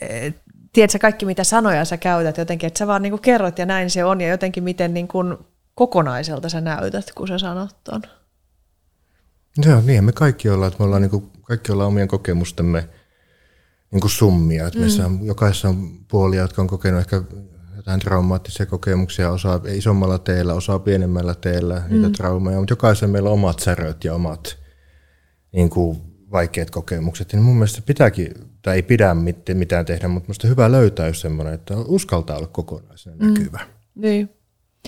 [0.00, 0.45] et,
[0.76, 3.90] tiedätkö kaikki mitä sanoja sä käytät jotenkin, että sä vaan niin kuin kerrot ja näin
[3.90, 5.36] se on ja jotenkin miten niin kuin
[5.74, 8.02] kokonaiselta sä näytät, kun sä sanot ton.
[9.66, 12.88] Joo, niin me kaikki ollaan, että me ollaan, niin kuin, kaikki ollaan omien kokemustemme
[13.90, 14.66] niin kuin summia.
[14.66, 14.80] Että mm.
[14.80, 17.22] meissä on, jokaisessa on puolia, jotka on kokenut ehkä
[17.76, 22.12] jotain traumaattisia kokemuksia, osa isommalla teellä, osa pienemmällä teellä niitä mm.
[22.12, 24.58] traumeja, mutta jokaisessa meillä on omat säröt ja omat
[25.52, 27.32] niin kuin, vaikeat kokemukset.
[27.32, 29.16] Ja mun mielestä pitääkin, tai ei pidä
[29.54, 33.26] mitään tehdä, mutta minusta hyvä löytää just semmoinen, että uskaltaa olla kokonaisena mm.
[33.26, 33.60] näkyvä.
[33.94, 34.30] Niin.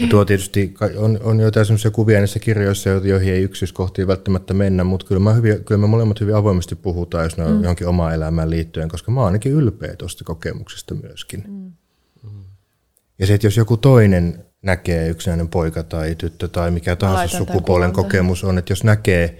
[0.00, 4.84] Ja tuo tietysti on, on jotain sellaisia kuvia näissä kirjoissa, joihin ei yksityiskohtiin välttämättä mennä,
[4.84, 7.62] mutta kyllä, mä hyvin, kyllä me molemmat hyvin avoimesti puhutaan, jos ne on mm.
[7.62, 11.44] johonkin omaan elämään liittyen, koska mä oon ainakin ylpeä tuosta kokemuksesta myöskin.
[11.48, 11.72] Mm.
[13.18, 17.92] Ja se, että jos joku toinen näkee yksinäinen poika tai tyttö tai mikä tahansa sukupuolen
[17.92, 19.38] kokemus on, että jos näkee,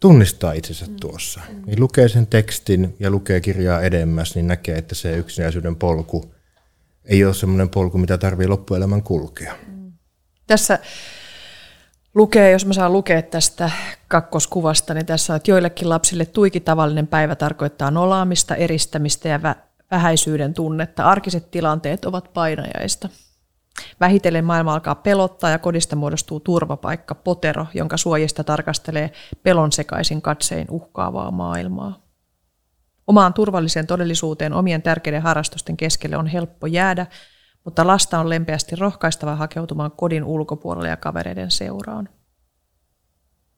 [0.00, 0.96] tunnistaa itsensä mm.
[1.00, 6.34] tuossa, niin lukee sen tekstin ja lukee kirjaa edemmäs, niin näkee, että se yksinäisyyden polku
[7.04, 9.54] ei ole semmoinen polku, mitä tarvii loppuelämän kulkea.
[9.66, 9.92] Mm.
[10.46, 10.78] Tässä
[12.14, 13.70] lukee, jos mä saan lukea tästä
[14.08, 19.60] kakkoskuvasta, niin tässä on, että joillekin lapsille tuiki tavallinen päivä tarkoittaa nolaamista, eristämistä ja vä-
[19.90, 21.04] vähäisyyden tunnetta.
[21.04, 23.08] Arkiset tilanteet ovat painajaista.
[24.00, 29.12] Vähitellen maailma alkaa pelottaa ja kodista muodostuu turvapaikka, potero, jonka suojista tarkastelee
[29.42, 32.06] pelon sekaisin katsein uhkaavaa maailmaa.
[33.06, 37.06] Omaan turvalliseen todellisuuteen omien tärkeiden harrastusten keskelle on helppo jäädä,
[37.64, 42.08] mutta lasta on lempeästi rohkaistava hakeutumaan kodin ulkopuolelle ja kavereiden seuraan.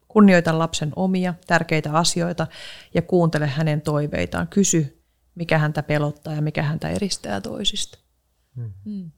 [0.08, 2.46] Kunnioita lapsen omia, tärkeitä asioita
[2.94, 4.48] ja kuuntele hänen toiveitaan.
[4.48, 5.02] Kysy,
[5.34, 7.98] mikä häntä pelottaa ja mikä häntä eristää toisista.
[8.54, 8.72] Mm.
[8.84, 9.10] Mm.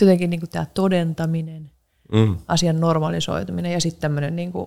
[0.00, 1.70] Jotenkin niin tämä todentaminen,
[2.12, 2.36] mm.
[2.48, 4.66] asian normalisoituminen ja sitten tämmöinen niin kuin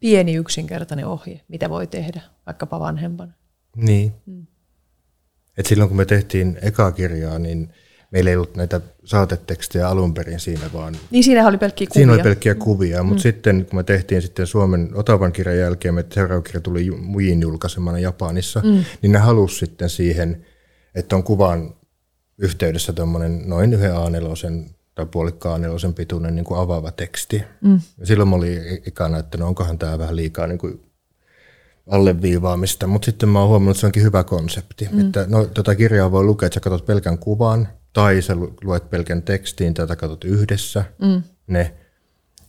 [0.00, 3.32] pieni yksinkertainen ohje, mitä voi tehdä vaikkapa vanhempana.
[3.76, 4.12] Niin.
[4.26, 4.46] Mm.
[5.58, 7.72] Et silloin kun me tehtiin ekaa kirjaa, niin
[8.10, 10.96] meillä ei ollut näitä saatetekstejä alun perin siinä, vaan...
[11.10, 12.00] Niin siinä oli pelkkiä kuvia.
[12.00, 13.08] Siinä oli pelkkiä kuvia, mm.
[13.08, 17.40] mutta sitten kun me tehtiin sitten Suomen Otavan kirjan jälkeen, me seuraava kirja tuli Mujin
[17.40, 18.84] julkaisemana Japanissa, mm.
[19.02, 20.46] niin ne halusi sitten siihen,
[20.94, 21.74] että on kuvan
[22.40, 24.04] yhteydessä tuommoinen noin yhden a
[24.94, 27.42] tai puolikkaan nelosen pituinen niin kuin avaava teksti.
[27.60, 27.80] Mm.
[27.98, 30.90] Ja silloin mä olin ikana, että no onkohan tämä vähän liikaa niin kuin
[31.90, 34.88] alleviivaamista, mutta sitten mä oon huomannut, että se onkin hyvä konsepti.
[34.92, 35.00] Mm.
[35.00, 39.22] Että no, tota kirjaa voi lukea, että sä katsot pelkän kuvan, tai sä luet pelkän
[39.22, 41.22] tekstiin, tai katsot yhdessä mm.
[41.46, 41.74] ne.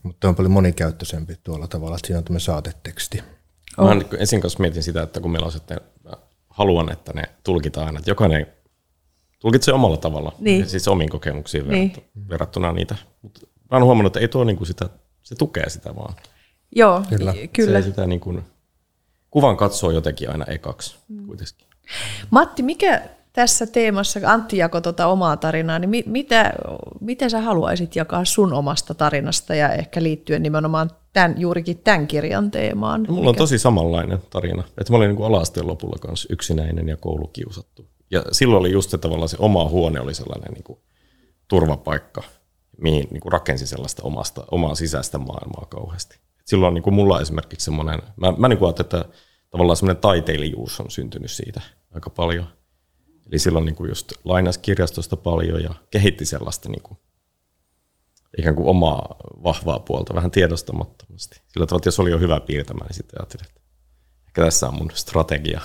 [0.03, 3.23] Mutta on paljon monikäyttöisempi tuolla tavalla, että siinä on tämmöinen saateteksti.
[3.77, 3.95] Oh.
[3.95, 5.81] Mä ensin kanssa mietin sitä, että kun meillä on sitten,
[6.49, 8.47] haluan, että ne tulkitaan aina, että jokainen
[9.41, 10.69] tulkitsee omalla tavalla, niin.
[10.69, 11.93] siis omiin kokemuksiin niin.
[12.29, 12.95] verrattuna niitä.
[13.21, 14.89] Mutta mä oon huomannut, että ei tuo niinku sitä,
[15.23, 16.13] se tukee sitä vaan.
[16.75, 17.33] Joo, kyllä.
[17.53, 17.81] kyllä.
[17.81, 18.39] Se sitä niinku,
[19.31, 21.27] kuvan katsoo jotenkin aina ekaksi mm.
[21.27, 21.67] kuitenkin.
[22.29, 23.01] Matti, mikä
[23.33, 26.53] tässä teemassa, Antti jakoi tuota omaa tarinaa, niin mi- mitä,
[27.01, 32.51] mitä sä haluaisit jakaa sun omasta tarinasta ja ehkä liittyen nimenomaan tämän, juurikin tämän kirjan
[32.51, 33.03] teemaan?
[33.03, 34.63] No, mulla on tosi samanlainen tarina.
[34.77, 37.85] Että mä olin niin alasteen lopulla kanssa yksinäinen ja koulukiusattu.
[38.11, 40.79] Ja silloin oli just se tavallaan se oma huone oli sellainen niin kuin
[41.47, 42.23] turvapaikka,
[42.77, 46.15] mihin niin kuin rakensi sellaista omasta, omaa sisäistä maailmaa kauheasti.
[46.15, 49.05] Et silloin niin kuin mulla esimerkiksi semmoinen, mä, mä niin kuin että
[49.49, 52.47] tavallaan semmoinen taiteilijuus on syntynyt siitä aika paljon.
[53.27, 56.97] Eli silloin niin kuin just lainas kirjastosta paljon ja kehitti sellaista niin kuin,
[58.37, 61.41] ikään kuin omaa vahvaa puolta vähän tiedostamattomasti.
[61.47, 63.61] Sillä tavalla, että jos oli jo hyvä piirtämään, niin sitten ajattelin, että
[64.27, 65.61] ehkä tässä on mun strategia.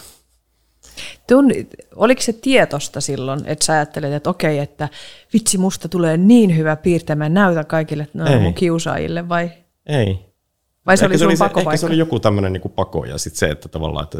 [1.28, 1.50] Tun,
[1.94, 4.88] oliko se tietosta silloin, että sä ajattelet, että okei, että
[5.32, 9.50] vitsi, musta tulee niin hyvä piirtämään, näytä kaikille että no, mun kiusaajille, vai?
[9.86, 10.18] Ei.
[10.86, 13.38] Vai se ehkä oli sun se, Ehkä se oli joku tämmöinen niin pako, ja sitten
[13.38, 14.18] se, että tavallaan, että,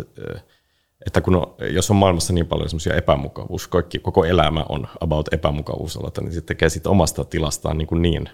[1.06, 5.34] että kun on, jos on maailmassa niin paljon semmoisia epämukavuus, kaikki, koko elämä on about
[5.34, 8.28] epämukavuusalata, niin sitten tekee siitä omasta tilastaan niin, kuin niin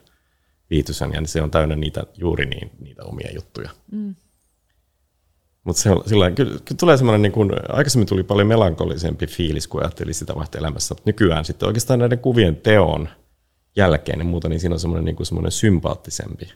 [0.71, 3.71] viityisen, ja niin se on täynnä niitä, juuri niin, niitä omia juttuja.
[3.91, 4.15] Mm.
[5.65, 10.15] Mutta sillä kyllä, kyllä tulee semmoinen, niin kuin, aikaisemmin tuli paljon melankolisempi fiilis, kun ajatteli
[10.15, 10.95] sitä vaihto elämässä.
[11.05, 13.09] Nykyään sitten oikeastaan näiden kuvien teon
[13.77, 16.53] jälkeen niin muuta, niin siinä on semmoinen, niin kuin semmoinen sympaattisempi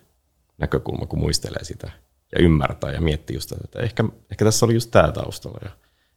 [0.59, 1.91] näkökulma, kun muistelee sitä
[2.33, 5.59] ja ymmärtää ja miettii just, että ehkä, ehkä tässä oli just tämä taustalla.
[5.63, 5.71] Ja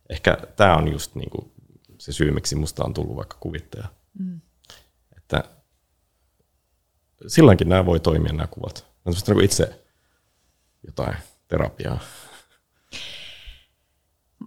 [0.10, 1.52] ehkä tämä on just niin kuin
[1.98, 3.88] se syy, miksi musta on tullut vaikka kuvittaja.
[4.20, 4.42] Mm.
[5.18, 5.44] Että
[7.28, 8.86] silloinkin nämä voi toimia nämä kuvat.
[9.06, 9.82] On niin itse
[10.88, 11.16] jotain
[11.48, 12.00] terapiaa.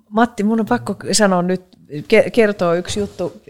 [0.08, 1.62] Matti, mun on pakko sanoa nyt,
[2.32, 3.42] kertoa yksi juttu,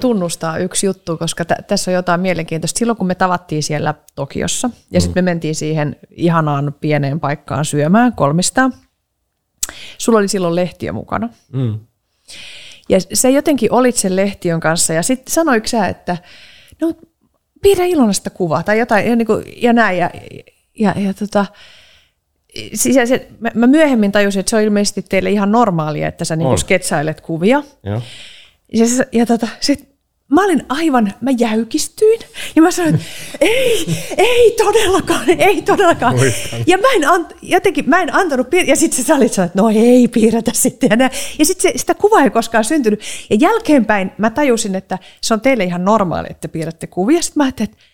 [0.00, 2.78] tunnustaa yksi juttu, koska t- tässä on jotain mielenkiintoista.
[2.78, 5.02] Silloin kun me tavattiin siellä Tokiossa ja mm.
[5.02, 8.70] sitten me mentiin siihen ihanaan pieneen paikkaan syömään kolmista,
[9.98, 11.28] sulla oli silloin lehtiö mukana.
[11.52, 11.78] Mm.
[12.88, 16.16] Ja se jotenkin olit sen lehtiön kanssa ja sitten sanoiko sä, että
[16.80, 16.94] no
[17.62, 19.98] piirrä Ilonasta kuvaa tai jotain ja, niin kuin, ja näin.
[19.98, 20.10] Ja,
[20.78, 21.46] ja, ja tota,
[22.74, 26.36] siis se, mä, mä myöhemmin tajusin, että se on ilmeisesti teille ihan normaalia, että sä
[26.36, 27.62] niinku sketsailet kuvia.
[27.84, 28.00] Ja,
[28.74, 29.88] ja, ja tota, sit
[30.28, 32.20] mä olin aivan, mä jäykistyin
[32.56, 33.06] ja mä sanoin, että
[33.40, 36.16] ei, ei todellakaan, ei todellakaan.
[36.16, 36.60] Muistan.
[36.66, 39.68] Ja mä en, ant, jotenkin, mä en antanut, piir- ja sitten sä olit että no
[39.68, 41.00] ei piirretä sitten.
[41.00, 43.00] Ja, ja sitten sitä kuvaa ei koskaan syntynyt.
[43.30, 47.22] Ja jälkeenpäin mä tajusin, että se on teille ihan normaali, että piirrätte kuvia.
[47.22, 47.84] Sitten mä ajattelin, että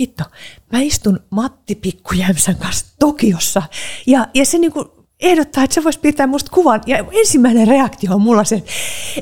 [0.00, 0.24] hitto,
[0.72, 3.62] mä istun Matti Pikkujämsän kanssa Tokiossa
[4.06, 6.80] ja, ja se niinku ehdottaa, että se voisi piirtää musta kuvan.
[6.86, 8.70] Ja ensimmäinen reaktio on mulla se, että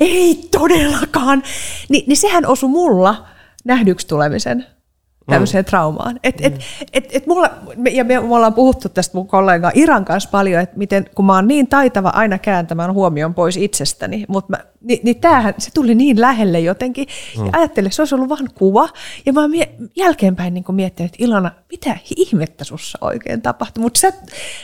[0.01, 1.43] ei todellakaan.
[1.89, 3.27] Ni, niin sehän osui mulla
[3.65, 4.67] nähdyksi tulemisen
[5.31, 5.69] tämmöiseen mm.
[5.69, 6.21] traumaan.
[6.23, 6.61] Et, et,
[6.93, 7.51] et, et mulla,
[7.93, 11.35] ja me, me ollaan puhuttu tästä mun kollega Iran kanssa paljon, että miten, kun mä
[11.35, 16.21] oon niin taitava aina kääntämään huomion pois itsestäni, mutta niin, niin tämähän, se tuli niin
[16.21, 17.07] lähelle jotenkin.
[17.39, 17.47] Mm.
[17.47, 18.89] Ja ajattelin, se olisi ollut vain kuva.
[19.27, 23.83] Ja mä mie, jälkeenpäin niin miettinyt, että Ilona, mitä ihmettä sussa oikein tapahtui?
[23.83, 24.13] Mutta sä,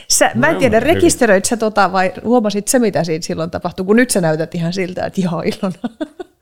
[0.09, 3.97] sä, mä en tiedä, rekisteröit sä tota vai huomasit se, mitä siitä silloin tapahtui, kun
[3.97, 5.79] nyt sä näytät ihan siltä, että joo Ilona.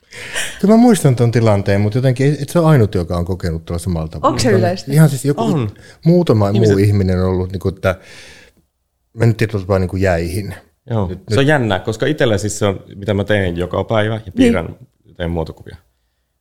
[0.61, 3.79] Kyllä mä muistan tuon tilanteen, mutta jotenkin et se on ainut, joka on kokenut tuolla
[3.79, 4.29] samalla tavalla.
[4.29, 4.93] Onko se yleistä?
[4.93, 5.71] Ihan siis joku, on.
[6.05, 6.75] muutama Ihmiset...
[6.75, 7.99] muu ihminen on ollut, niin kuin, että
[9.13, 10.55] mennyt tietyllä tavalla niin kuin jäihin.
[10.91, 14.21] Joo, nyt, se on jännä, koska itsellä siis se on, mitä mä teen joka päivä
[14.27, 15.17] ja piirrän, niin.
[15.17, 15.77] teen muotokuvia.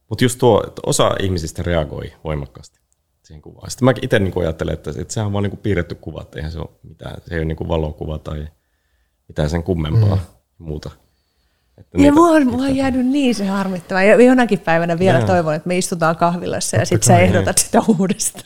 [0.09, 2.79] Mutta just tuo, että osa ihmisistä reagoi voimakkaasti
[3.23, 3.71] siihen kuvaan.
[3.71, 6.51] Sitten mä itse niin ajattelen, että, että sehän on vaan niin piirretty kuva, että eihän
[6.51, 8.47] se ole mitään, se ei ole niin valokuva tai
[9.27, 10.21] mitään sen kummempaa mm.
[10.57, 10.91] muuta.
[11.77, 14.03] Että Ja niitä- mua on, mua on jäänyt niin se harmittava.
[14.03, 15.27] Ja jonakin päivänä vielä Joo.
[15.27, 18.45] toivon, että me istutaan kahvilassa ja sitten sä ehdotat sitä uudestaan.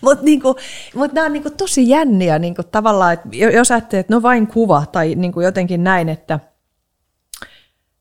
[0.00, 0.56] Mutta niinku,
[0.94, 4.46] mut nämä on niinku tosi jänniä niinku tavallaan, että jo- jos ajattelee, että no vain
[4.46, 6.40] kuva tai niinku jotenkin näin, että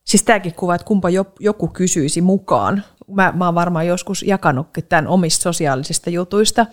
[0.04, 2.84] siis tämäkin kuva, että kumpa jo- joku kysyisi mukaan.
[3.08, 6.66] Mä, mä oon varmaan joskus jakanutkin tämän omista sosiaalisista jutuista,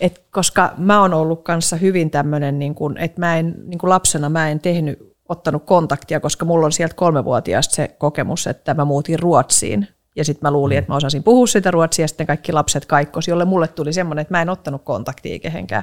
[0.00, 4.48] et koska mä oon ollut kanssa hyvin tämmöinen, niin että mä en, niin lapsena mä
[4.50, 9.88] en tehnyt, ottanut kontaktia, koska mulla on sieltä kolmevuotiaasta se kokemus, että mä muutin Ruotsiin.
[10.16, 13.28] Ja sitten mä luulin, että mä osasin puhua sitä ruotsia, ja sitten kaikki lapset kaikkos,
[13.28, 15.82] jolle mulle tuli semmoinen, että mä en ottanut kontaktia kehenkään.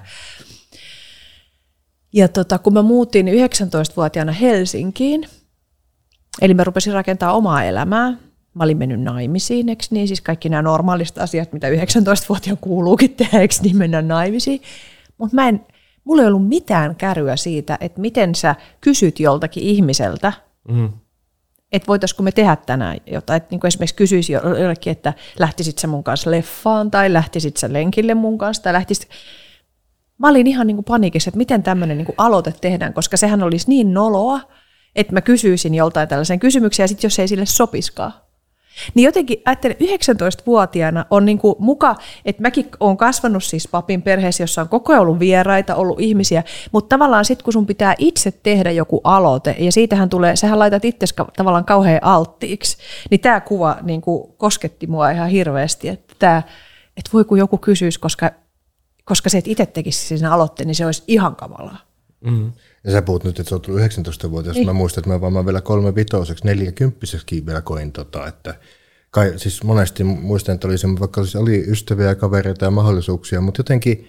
[2.13, 5.27] Ja tota, kun mä muutin 19-vuotiaana Helsinkiin,
[6.41, 8.17] eli mä rupesin rakentaa omaa elämää,
[8.53, 10.07] mä olin mennyt naimisiin, eikö niin?
[10.07, 14.61] Siis kaikki nämä normaalista asiat, mitä 19-vuotiaan kuuluukin tehdä, eikö niin mennä naimisiin.
[15.17, 15.65] Mutta mä en,
[16.07, 20.33] mulla ei ollut mitään käryä siitä, että miten sä kysyt joltakin ihmiseltä,
[20.69, 20.89] Mm.
[21.71, 23.37] että voitaisiko me tehdä tänään jotain.
[23.37, 27.57] Että niin kuin esimerkiksi kysyisi jo- jollekin, että lähtisit sä mun kanssa leffaan tai lähtisit
[27.57, 29.07] sä lenkille mun kanssa tai lähtisit...
[30.17, 33.43] Mä olin ihan niin kuin paniikissa, että miten tämmöinen niin kuin aloite tehdään, koska sehän
[33.43, 34.39] olisi niin noloa,
[34.95, 38.13] että mä kysyisin joltain tällaisen kysymyksen ja sitten jos ei sille sopiskaan.
[38.93, 44.43] Niin jotenkin ajattelen, 19-vuotiaana on niin kuin muka, että mäkin olen kasvanut siis papin perheessä,
[44.43, 48.31] jossa on koko ajan ollut vieraita, ollut ihmisiä, mutta tavallaan sitten kun sun pitää itse
[48.31, 51.05] tehdä joku aloite, ja siitähän tulee, sähän laitat itse
[51.37, 52.77] tavallaan kauhean alttiiksi,
[53.11, 56.43] niin tämä kuva niin kuin kosketti mua ihan hirveästi, että, tämä,
[56.97, 58.31] että voi kun joku kysyisi, koska,
[59.05, 61.77] koska se, että itse tekisi sen aloitteen, niin se olisi ihan kamalaa.
[62.21, 62.51] Mm.
[62.83, 64.55] Ja sä puhut nyt, että sä oot tullut 19-vuotias.
[64.55, 64.65] Niin.
[64.65, 68.55] Mä muistan, että mä varmaan vielä kolme vitoseksi, neljäkymppiseksi vielä koin tota, että
[69.11, 73.41] kai, siis monesti muistan, että oli se, vaikka siis oli ystäviä ja kavereita ja mahdollisuuksia,
[73.41, 74.07] mutta jotenkin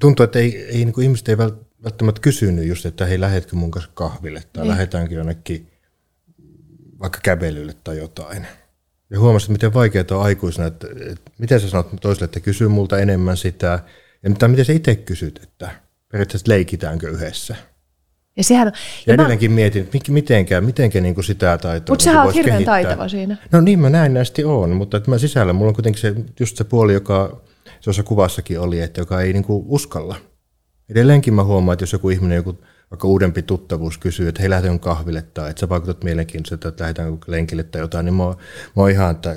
[0.00, 3.56] tuntuu, että ei, ei niin kuin ihmiset ei vält- välttämättä kysynyt just, että hei, lähetkö
[3.56, 4.70] mun kanssa kahville tai Niin.
[4.70, 5.70] lähdetäänkö jonnekin
[7.00, 8.46] vaikka kävelylle tai jotain.
[9.10, 12.98] Ja huomasin, miten vaikeaa on aikuisena, että, että miten sä sanot toiselle, että kysy multa
[12.98, 13.84] enemmän sitä,
[14.22, 15.70] ja tai miten sä itse kysyt, että
[16.16, 17.56] periaatteessa leikitäänkö yhdessä.
[18.36, 18.72] Ja sehän on,
[19.06, 22.24] Ja, ja mä, edelleenkin mietin, että mitenkään, mitenkään niin kuin sitä taitoa mutta sähän oot
[22.24, 22.82] voisi hirveän kehittää.
[22.82, 23.36] taitava siinä.
[23.52, 26.56] No niin, mä näin näistä on, mutta että mä sisällä, mulla on kuitenkin se, just
[26.56, 27.40] se puoli, joka
[27.84, 30.16] tuossa kuvassakin oli, että joka ei niinku uskalla.
[30.90, 32.58] Edelleenkin mä huomaan, että jos joku ihminen, joku
[32.90, 37.18] vaikka uudempi tuttavuus kysyy, että hei lähdetään kahville tai että sä vaikutat mielenkiintoiselta, että lähdetään
[37.26, 38.36] lenkille tai jotain, niin mä, oon-
[38.76, 39.36] mä oon ihan, että,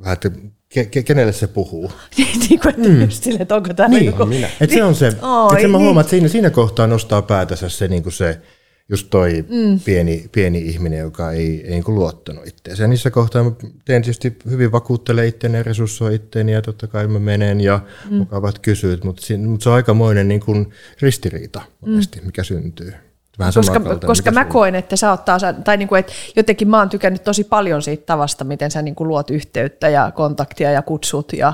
[0.00, 0.30] vähän, että
[0.74, 1.92] ke, ke, kenelle se puhuu.
[2.48, 3.00] niin kuin, että mm.
[3.00, 4.28] just sille, että onko tämä Niin, joku...
[4.60, 5.12] että se on se, Oi,
[5.56, 5.84] että mä niin.
[5.84, 8.40] huomaan, että siinä, siinä kohtaa nostaa päätänsä se, niin kuin se
[8.88, 9.80] just toi mm.
[9.80, 12.86] pieni, pieni ihminen, joka ei, ei niin kuin luottanut itseensä.
[12.86, 13.50] Niissä kohtaa mä
[13.84, 18.16] teen tietysti hyvin vakuuttelee itseäni ja resurssoi itseäni ja totta kai mä menen ja mm.
[18.16, 22.26] mukavat kysyt, mutta, siinä, mutta se on aikamoinen niin kuin ristiriita monesti, mm.
[22.26, 22.92] mikä syntyy.
[23.40, 26.88] Vähän koska, koska mä koen, että sä oot taas, tai niinku, että jotenkin mä oon
[26.88, 31.52] tykännyt tosi paljon siitä tavasta, miten sä niinku luot yhteyttä ja kontaktia ja kutsut ja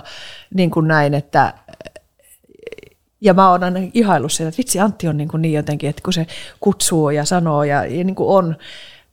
[0.54, 1.54] niin kuin näin, että
[3.20, 6.02] ja mä oon aina ihaillut sitä, että vitsi Antti on niin, kuin niin jotenkin, että
[6.02, 6.26] kun se
[6.60, 8.56] kutsuu ja sanoo ja, ja niin kuin on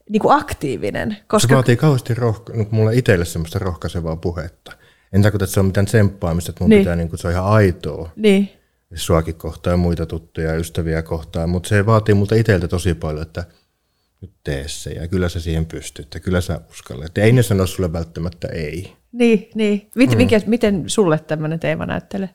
[0.09, 1.11] niin kuin aktiivinen.
[1.11, 4.71] Se Koska, vaatii kauheasti rohka- niin mulle itselle semmoista rohkaisevaa puhetta.
[5.13, 6.77] En tarkoita, että se on mitään tsemppaamista, että mun Niin.
[6.77, 6.83] niin.
[6.83, 8.09] pitää, niin kuin, se on ihan aitoa.
[8.15, 8.49] niin,
[8.95, 13.21] suakin kohtaan ja muita tuttuja ja ystäviä kohtaan, mutta se vaatii multa itseltä tosi paljon,
[13.21, 13.43] että
[14.21, 17.17] nyt tee se ja kyllä sä siihen pystyt ja kyllä sä uskallat.
[17.17, 18.93] Ei ne sano sulle välttämättä ei.
[19.11, 19.89] niin, niin.
[19.95, 20.23] Miten, mm.
[20.23, 22.29] mikä, miten sulle tämmöinen teema näyttelee?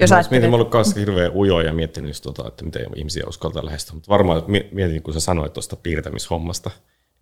[0.00, 3.24] Jos mä mietin, mä ollut kanssa hirveän ujo ja miettinyt just tota, että miten ihmisiä
[3.28, 3.94] uskaltaa lähestyä.
[3.94, 6.70] Mutta varmaan mie- mietin, kun sä sanoit tuosta piirtämishommasta.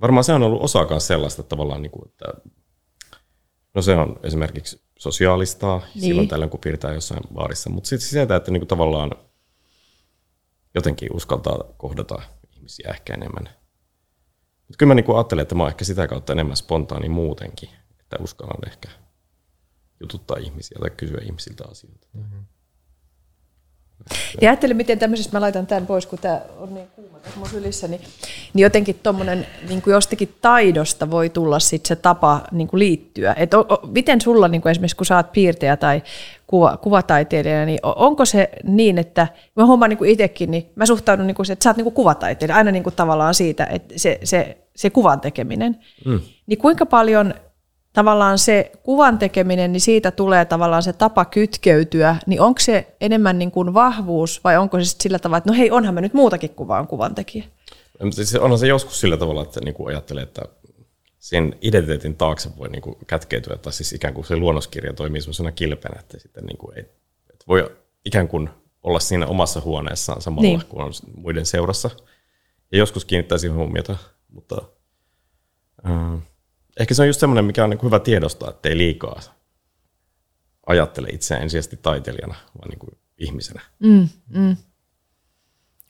[0.00, 2.24] Varmaan se on ollut osa kanssa sellaista että tavallaan, niin kuin, että
[3.74, 6.00] no se on esimerkiksi sosiaalistaa niin.
[6.00, 7.70] silloin tällöin, kun piirtää jossain baarissa.
[7.70, 9.10] Mutta sitten sieltä, että niin kuin tavallaan
[10.74, 12.22] jotenkin uskaltaa kohdata
[12.56, 13.44] ihmisiä ehkä enemmän.
[14.68, 17.68] Mutta kyllä mä niin kuin ajattelen, että mä oon ehkä sitä kautta enemmän spontaani muutenkin,
[18.00, 18.88] että uskallan ehkä
[20.00, 22.08] jututtaa ihmisiä tai kysyä ihmisiltä asioita.
[24.40, 27.48] Ja ajattelin, miten tämmöisessä, mä laitan tämän pois, kun tämä on niin kuuma tässä mun
[27.48, 28.00] sylissä, niin,
[28.54, 33.34] niin jotenkin tuommoinen niin kuin jostakin taidosta voi tulla sit se tapa niin kuin liittyä.
[33.38, 36.02] Et o, o, miten sulla niin kuin esimerkiksi, kun oot piirtejä tai
[36.46, 41.26] kuva, kuvataiteilija, niin onko se niin, että mä huomaan niin kuin itsekin, niin mä suhtaudun
[41.26, 43.94] niin kuin se, että sä oot niin kuin kuvataiteilija, aina niin kuin tavallaan siitä, että
[43.98, 45.76] se, se, se kuvan tekeminen.
[46.04, 46.20] Mm.
[46.46, 47.34] Niin kuinka paljon
[47.94, 53.38] tavallaan se kuvan tekeminen, niin siitä tulee tavallaan se tapa kytkeytyä, niin onko se enemmän
[53.38, 56.50] niin kuin vahvuus vai onko se sillä tavalla, että no hei, onhan mä nyt muutakin
[56.50, 57.44] kuin vaan kuvan tekijä?
[58.10, 60.42] Siis onhan se joskus sillä tavalla, että niinku ajattelee, että
[61.18, 66.00] sen identiteetin taakse voi niinku kätkeytyä, tai siis ikään kuin se luonnoskirja toimii sellaisena kilpenä,
[66.00, 66.84] että sitten niinku ei,
[67.32, 67.70] että voi
[68.04, 68.50] ikään kuin
[68.82, 70.58] olla siinä omassa huoneessaan samalla, Niin.
[70.58, 70.68] niin.
[70.68, 71.90] kun on muiden seurassa.
[72.72, 73.96] Ja joskus kiinnittää siihen huomiota,
[74.28, 74.62] Mutta
[75.86, 76.18] äh,
[76.80, 79.20] ehkä se on just semmoinen, mikä on niin hyvä tiedostaa, että ei liikaa
[80.66, 83.60] ajattele itseään ensisijaisesti taiteilijana, vaan niin kuin ihmisenä.
[83.78, 84.56] Mm, mm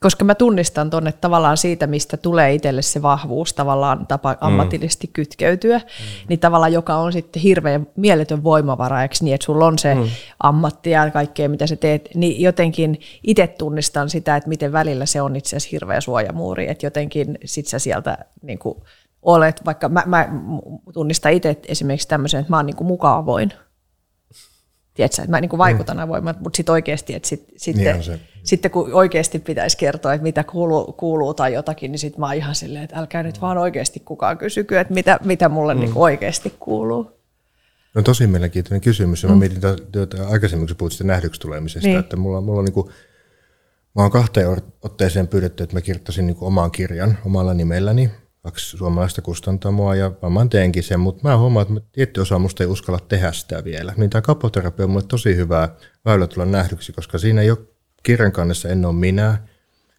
[0.05, 4.37] koska mä tunnistan tuonne tavallaan siitä, mistä tulee itselle se vahvuus tavallaan tapa mm.
[4.41, 6.27] ammatillisesti kytkeytyä, mm.
[6.29, 10.09] niin tavallaan joka on sitten hirveän mieletön voimavara, eikö niin, että sulla on se mm.
[10.43, 15.21] ammatti ja kaikkea, mitä sä teet, niin jotenkin itse tunnistan sitä, että miten välillä se
[15.21, 18.77] on itse asiassa hirveä suojamuuri, että jotenkin sit sä sieltä niin kuin
[19.25, 20.29] olet, vaikka mä, mä
[20.93, 23.53] tunnistan itse esimerkiksi tämmöisen, että mä oon niin kuin mukavoin,
[24.93, 26.03] tiedätkö, että mä niin kuin vaikutan mm.
[26.03, 30.43] avoimat, mutta sitten oikeasti, että sit, sitten, niin sitten kun oikeasti pitäisi kertoa, että mitä
[30.43, 33.99] kuuluu, kuuluu tai jotakin, niin sitten mä oon ihan silleen, että älkää nyt vaan oikeasti
[33.99, 35.79] kukaan kysykö, että mitä, mitä mulle mm.
[35.79, 37.11] niin oikeasti kuuluu.
[37.95, 39.23] No tosi mielenkiintoinen kysymys.
[39.23, 39.29] Mm.
[39.29, 39.61] Mä mietin
[40.03, 41.99] että aikaisemmin, kun puhuit nähdyksi tulemisesta, niin.
[41.99, 42.87] että mulla, mulla on niin kuin,
[43.95, 48.11] mä oon kahteen otteeseen pyydetty, että mä kirjoittaisin niin oman kirjan omalla nimelläni
[48.45, 52.69] kaksi suomalaista kustantamoa ja varmaan teenkin sen, mutta mä huomaan, että tietty osa musta ei
[52.69, 53.93] uskalla tehdä sitä vielä.
[53.97, 55.69] Niin tämä kapoterapia on mulle tosi hyvä
[56.05, 57.57] väylä tulla nähdyksi, koska siinä ei ole
[58.03, 59.37] kirjan kannessa en ole minä,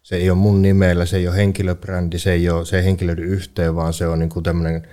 [0.03, 3.21] se ei ole mun nimellä, se ei ole henkilöbrändi, se ei, ole, se ei henkilöidy
[3.21, 4.87] yhteen, vaan se on niin kuin tämmöinen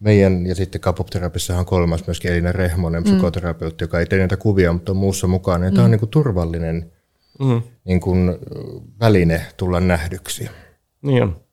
[0.00, 3.04] meidän, ja sitten kapopterapiassa on kolmas myöskin Elina Rehmonen, mm.
[3.04, 5.64] psykoterapeutti, joka ei tee näitä kuvia, mutta on muussa mukana.
[5.64, 5.74] Ja mm.
[5.74, 6.92] Tämä on niin kuin turvallinen
[7.40, 7.62] mm.
[7.84, 8.36] niin kuin,
[9.00, 10.48] väline tulla nähdyksi.
[11.02, 11.47] Niin on.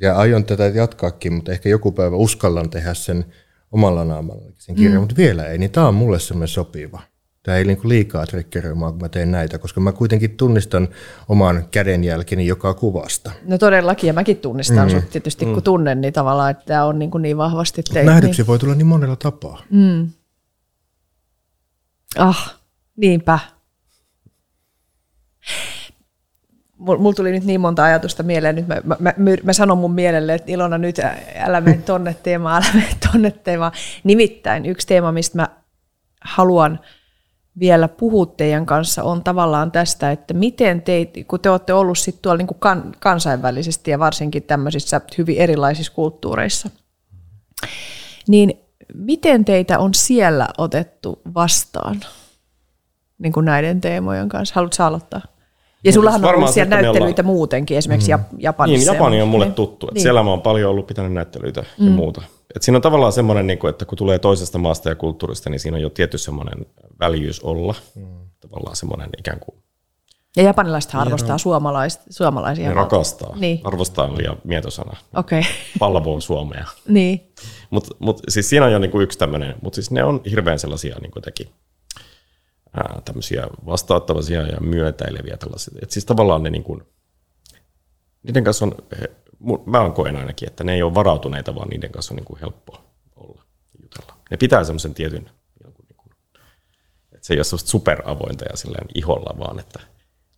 [0.00, 3.24] Ja aion tätä jatkaakin, mutta ehkä joku päivä uskallan tehdä sen
[3.72, 5.00] omalla naamalla sen kirjan, mm.
[5.00, 7.02] mutta vielä ei, niin tämä on mulle semmoinen sopiva.
[7.42, 10.88] Tämä ei niinku liikaa triggeröimaan, kun mä teen näitä, koska mä kuitenkin tunnistan
[11.28, 13.30] oman kädenjälkeni joka kuvasta.
[13.46, 14.90] No todellakin, ja mäkin tunnistan mm.
[14.90, 15.62] sut tietysti, kun mm.
[15.62, 18.06] tunnen, niin tavallaan, että tämä on niin, kuin niin vahvasti teit.
[18.06, 18.46] Nähdyksi niin.
[18.46, 19.62] voi tulla niin monella tapaa.
[19.70, 20.10] Mm.
[22.18, 22.60] Ah,
[22.96, 23.38] niinpä
[26.82, 29.12] mulla tuli nyt niin monta ajatusta mieleen, nyt mä, mä, mä,
[29.42, 30.96] mä sanon mun mielelle, että Ilona nyt
[31.36, 33.72] älä mene tonne teemaan, älä mene tonne teemaan.
[34.04, 35.48] Nimittäin yksi teema, mistä mä
[36.20, 36.80] haluan
[37.58, 42.22] vielä puhua teidän kanssa, on tavallaan tästä, että miten teit, kun te olette ollut sit
[42.22, 46.70] tuolla niin kuin kan, kansainvälisesti ja varsinkin tämmöisissä hyvin erilaisissa kulttuureissa,
[48.28, 48.60] niin
[48.94, 52.00] miten teitä on siellä otettu vastaan
[53.18, 54.54] niin kuin näiden teemojen kanssa?
[54.54, 55.20] Haluatko aloittaa?
[55.84, 57.36] Ja sullahan on ollut siellä näyttelyitä ollaan...
[57.36, 58.24] muutenkin, esimerkiksi mm.
[58.38, 58.90] Japanissa.
[58.90, 59.54] Niin, Japani on mulle niin.
[59.54, 59.86] tuttu.
[59.86, 60.02] Että niin.
[60.02, 61.86] Siellä mä oon paljon ollut pitänyt näyttelyitä mm.
[61.86, 62.22] ja muuta.
[62.56, 65.76] Et siinä on tavallaan semmoinen, niin että kun tulee toisesta maasta ja kulttuurista, niin siinä
[65.76, 66.66] on jo tietty semmoinen
[67.00, 67.74] väljyys olla.
[67.94, 68.06] Mm.
[68.40, 69.58] Tavallaan semmoinen ikään kuin...
[70.36, 72.68] Ja japanilaiset arvostaa suomalais, suomalaisia.
[72.68, 73.36] Ne rakastaa.
[73.36, 73.60] Niin.
[73.64, 74.96] Arvostaa on liian mietosana.
[75.16, 75.40] Okei.
[75.42, 75.52] Okay.
[75.78, 76.66] Palvoo Suomea.
[76.88, 77.32] niin.
[77.70, 80.96] Mutta mut, siis siinä on jo niinku yksi tämmöinen, mutta siis ne on hirveän sellaisia
[81.00, 81.48] niin teki
[83.04, 85.78] tämmöisiä vastaattavia ja myötäileviä tällaisia.
[85.82, 86.82] Et siis tavallaan ne niin kuin,
[88.22, 89.10] niiden kanssa on, he,
[89.66, 92.84] mä koen ainakin, että ne ei ole varautuneita, vaan niiden kanssa on niin kuin helppo
[93.16, 93.42] olla
[93.82, 94.16] jutella.
[94.30, 95.30] Ne pitää semmoisen tietyn,
[95.64, 96.12] niin kuin,
[97.12, 99.80] että se ei ole semmoista superavointa ja silleen iholla, vaan että,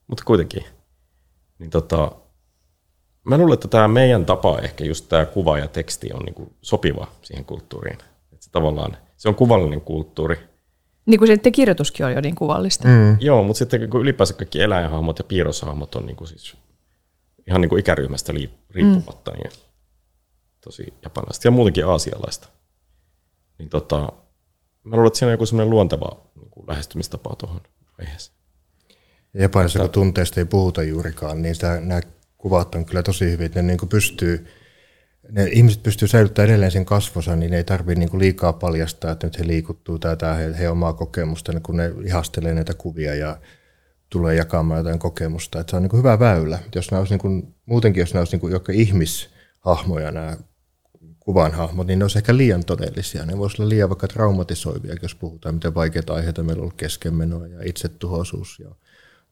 [0.06, 0.64] mutta kuitenkin.
[1.58, 2.12] Niin tota,
[3.24, 6.54] mä luulen, että tämä meidän tapa, ehkä just tämä kuva ja teksti on niin kuin
[6.62, 7.98] sopiva siihen kulttuuriin.
[8.32, 10.53] Että se tavallaan, se on kuvallinen kulttuuri,
[11.06, 12.88] niin kuin se kirjoituskin on jo niin kuvallista.
[12.88, 13.16] Mm.
[13.20, 16.56] Joo, mutta sitten kun ylipäänsä kaikki eläinhahmot ja piirroshahmot on niin kuin siis
[17.46, 18.32] ihan niin kuin ikäryhmästä
[18.70, 19.36] riippumatta mm.
[19.36, 19.50] niin
[20.60, 22.48] tosi japanilaista ja muutenkin aasialaista.
[23.58, 24.12] Niin tota,
[24.84, 27.60] mä luulen, että siinä on joku semmoinen luonteva niin kuin lähestymistapa tuohon
[27.98, 28.36] aiheeseen.
[29.34, 32.00] Japanissa kun tunteista ei puhuta juurikaan, niin sitä, nämä
[32.38, 34.46] kuvat on kyllä tosi hyvin, että ne niin kuin pystyy
[35.30, 39.26] ne ihmiset pystyy säilyttämään edelleen sen kasvonsa, niin ne ei tarvitse niin liikaa paljastaa, että
[39.26, 43.14] nyt he liikuttuu tai tämä he, he omaa kokemusta, niin kun ne ihastelee näitä kuvia
[43.14, 43.38] ja
[44.10, 45.60] tulee jakamaan jotain kokemusta.
[45.60, 46.58] Että se on niin hyvä väylä.
[46.74, 50.36] Jos nämä olisi niin kuin, muutenkin, jos nämä olisi niin jotka ihmishahmoja, nämä
[51.20, 53.26] kuvan hahmot, niin ne olisi ehkä liian todellisia.
[53.26, 57.46] Ne voisi olla liian vaikka traumatisoivia, jos puhutaan, miten vaikeita aiheita meillä on ollut keskenmenoa
[57.46, 58.74] ja itsetuhoisuus ja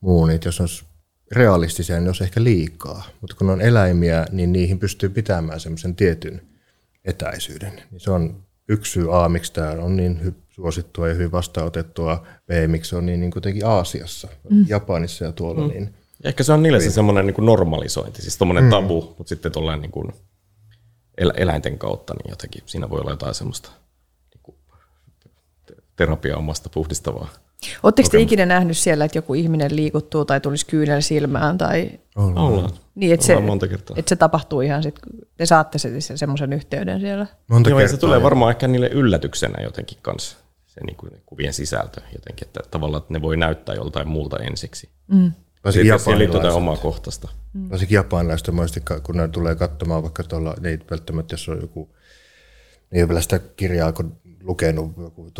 [0.01, 0.25] muu.
[0.25, 0.85] Niin jos olisi
[1.33, 3.03] realistisia, niin olisi ehkä liikaa.
[3.21, 6.41] Mutta kun on eläimiä, niin niihin pystyy pitämään semmoisen tietyn
[7.05, 7.81] etäisyyden.
[7.91, 12.25] Niin se on yksi syy A, miksi tämä on niin suosittua ja hyvin vastaanotettua.
[12.47, 14.65] B, miksi se on niin, niin kuitenkin Aasiassa, mm.
[14.67, 15.67] Japanissa ja tuolla.
[15.67, 15.73] Mm.
[15.73, 18.69] Niin, Ehkä se on niille se semmoinen niin normalisointi, siis tuommoinen mm.
[18.69, 20.11] tabu, mutta sitten tuollainen niin kuin
[21.37, 23.69] eläinten kautta, niin jotenkin siinä voi olla jotain semmoista
[24.33, 24.57] niin kuin
[25.95, 27.29] terapiaa omasta puhdistavaa.
[27.83, 31.57] Oletteko te ikinä nähnyt siellä, että joku ihminen liikuttuu tai tulisi kyynel silmään?
[31.57, 31.91] Tai...
[32.15, 32.69] Ollaan.
[32.95, 33.95] Niin, että se, monta kertaa.
[33.99, 35.03] Että se tapahtuu ihan sitten,
[35.37, 37.27] te saatte se, se, semmoisen yhteyden siellä.
[37.47, 41.53] Monta Joo, kertaa, se tulee varmaan ehkä niille yllätyksenä jotenkin kanssa, se niin kuin, kuvien
[41.53, 44.89] sisältö jotenkin, että tavallaan että ne voi näyttää joltain muulta ensiksi.
[45.07, 45.31] Mm.
[45.63, 46.51] Varsinkin japanilaiset.
[46.51, 47.29] omakohtaista.
[47.53, 47.69] Mm.
[47.69, 48.49] Varsinkin japanilaiset
[49.03, 51.89] kun ne tulee katsomaan vaikka tuolla, ne ei välttämättä, jos on joku,
[52.91, 54.91] ne ei ole vielä sitä kirjaa kun lukenut,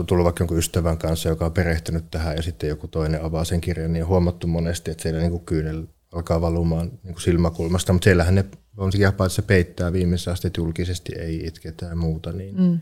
[0.07, 3.61] tullut vaikka jonkun ystävän kanssa, joka on perehtynyt tähän, ja sitten joku toinen avaa sen
[3.61, 7.93] kirjan, niin on huomattu monesti, että siellä niin kuin kyynel alkaa valumaan niin kuin silmäkulmasta,
[7.93, 8.45] mutta siellähän ne
[8.77, 12.79] on se japanissa peittää viimeisessä asti, että julkisesti ei itketä ja muuta, niin mm.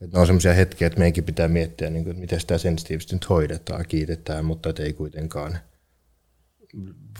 [0.00, 3.14] että ne on sellaisia hetkiä, että meidänkin pitää miettiä, niin kuin, että miten sitä sensitiivisesti
[3.14, 5.58] nyt hoidetaan, kiitetään, mutta että ei kuitenkaan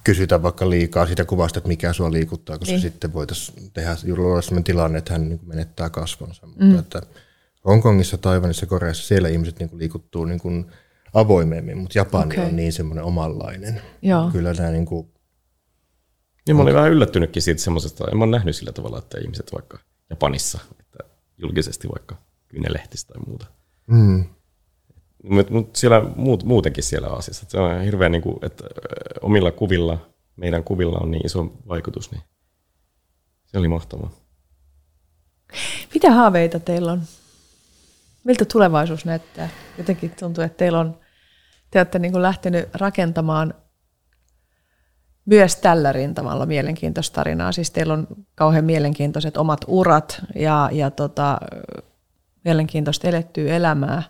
[0.05, 2.82] kysytä vaikka liikaa siitä kuvasta, että mikä sua liikuttaa, koska Niin.
[2.82, 6.46] sitten voitaisiin tehdä juuri sellainen tilanne, että hän niin menettää kasvonsa.
[6.46, 6.66] Mm.
[6.66, 7.20] Mutta että
[7.66, 10.66] Hongkongissa, Taiwanissa, Koreassa, siellä ihmiset niin kuin liikuttuu niin kuin
[11.14, 12.44] avoimemmin, mutta Japani okay.
[12.46, 13.82] on niin semmoinen omanlainen.
[14.02, 14.30] Joo.
[14.30, 15.08] Kyllä nämä niin kuin,
[16.46, 19.52] Niin mä olin vähän yllättynytkin siitä semmoisesta, en mä ole nähnyt sillä tavalla, että ihmiset
[19.52, 19.78] vaikka
[20.10, 20.98] Japanissa, että
[21.38, 22.16] julkisesti vaikka
[22.48, 23.46] kyynelehtistä tai muuta.
[23.86, 24.24] mm,
[25.22, 28.64] Mutta mut siellä muut, muutenkin siellä Aasiassa, että se on hirveän, niin kuin, että
[29.20, 32.22] omilla kuvilla, meidän kuvilla on niin iso vaikutus, niin
[33.46, 34.10] se oli mahtavaa.
[35.94, 37.02] Mitä haaveita teillä on?
[38.25, 39.49] Miltä tulevaisuus näyttää?
[39.79, 41.01] Jotenkin tuntuu, että teillä on,
[41.70, 43.55] te olette niin kuin lähtenyt rakentamaan
[45.25, 47.53] myös tällä rintamalla mielenkiintoista tarinaa.
[47.53, 51.39] Siis teillä on kauhean mielenkiintoiset omat urat ja, ja tota,
[52.45, 54.03] mielenkiintoista elettyä elämää.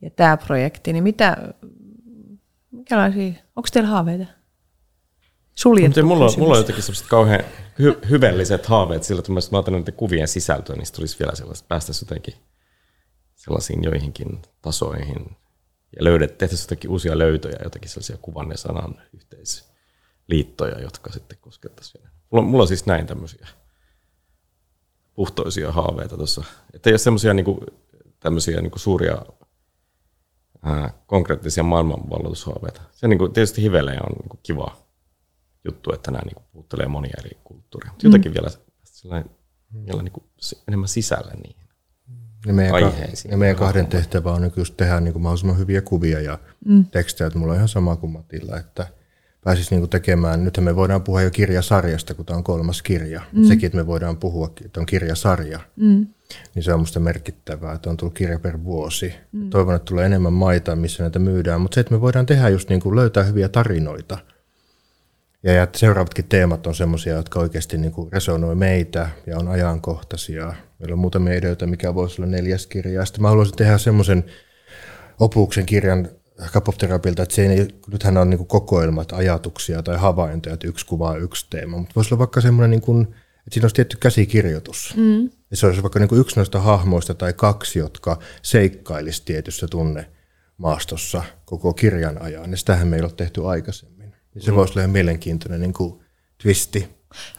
[0.00, 1.36] Ja tämä projekti, niin mitä,
[3.56, 4.24] onko teillä haaveita?
[5.54, 6.38] Suljettu Mutta mulla, kysymys.
[6.38, 7.40] mulla on jotenkin sellaiset kauhean
[7.80, 12.06] hy- hyvelliset haaveet sillä, että mä ajattelen niiden kuvien sisältöä, niin tulisi vielä sellaista, päästäisiin
[12.06, 12.34] jotenkin
[13.44, 15.36] sellaisiin joihinkin tasoihin
[15.96, 22.04] ja löydet, tehtäisiin jotenkin uusia löytöjä, jotenkin sellaisia kuvan ja sanan yhteisliittoja, jotka sitten koskettaisiin.
[22.30, 23.48] Mulla, on- mulla on siis näin tämmöisiä
[25.14, 26.44] puhtoisia haaveita tuossa.
[26.74, 27.66] Että ei ole semmoisia niinku,
[28.20, 29.22] tämmöisiä niinku suuria
[30.62, 32.80] ää, konkreettisia maailmanvalloitushaaveita.
[32.92, 34.76] Se niinku, tietysti hivelejä on niinku kiva
[35.64, 37.92] juttu, että nämä niinku puuttelee monia eri kulttuureja.
[37.92, 38.48] Mutta jotenkin vielä
[38.84, 39.30] sellainen,
[39.86, 41.63] vielä niinku se- enemmän sisälle niihin.
[42.46, 43.32] Ja meidän, Aiheisiin.
[43.32, 46.84] ja meidän kahden tehtävä on nyt just tehdä niin kuin mahdollisimman hyviä kuvia ja mm.
[46.84, 48.86] tekstejä, että mulla on ihan sama kuin Matilla, että
[49.44, 53.22] pääsisi niin kuin tekemään, nythän me voidaan puhua jo kirjasarjasta, kun tämä on kolmas kirja.
[53.32, 53.44] Mm.
[53.44, 56.06] Sekin, että me voidaan puhua, että on kirjasarja, mm.
[56.54, 59.14] niin se on musta merkittävää, että on tullut kirja per vuosi.
[59.32, 59.50] Mm.
[59.50, 62.68] Toivon, että tulee enemmän maita, missä näitä myydään, mutta se, että me voidaan tehdä just
[62.68, 64.18] niin kuin löytää hyviä tarinoita.
[65.44, 70.54] Ja, seuraavatkin teemat on semmoisia, jotka oikeasti niin kuin resonoi meitä ja on ajankohtaisia.
[70.78, 72.92] Meillä on muutamia ideoita, mikä voisi olla neljäs kirja.
[72.92, 74.24] Ja sitten mä haluaisin tehdä semmoisen
[75.20, 76.08] opuksen kirjan
[76.52, 81.16] Kapopterapilta, että se ei, nythän on niin kuin kokoelmat ajatuksia tai havaintoja, että yksi kuva
[81.16, 84.94] yksi teema, mutta voisi olla vaikka semmoinen, niin kuin, että siinä olisi tietty käsikirjoitus.
[84.96, 85.30] Mm.
[85.50, 91.22] Ja se olisi vaikka niin kuin yksi noista hahmoista tai kaksi, jotka seikkailisi tietyssä tunnemaastossa
[91.44, 92.50] koko kirjan ajan.
[92.50, 94.03] Ja sitähän meillä on tehty aikaisemmin.
[94.34, 94.56] Ja se mm.
[94.56, 96.00] voisi olla ihan mielenkiintoinen niin kuin
[96.42, 96.88] twisti.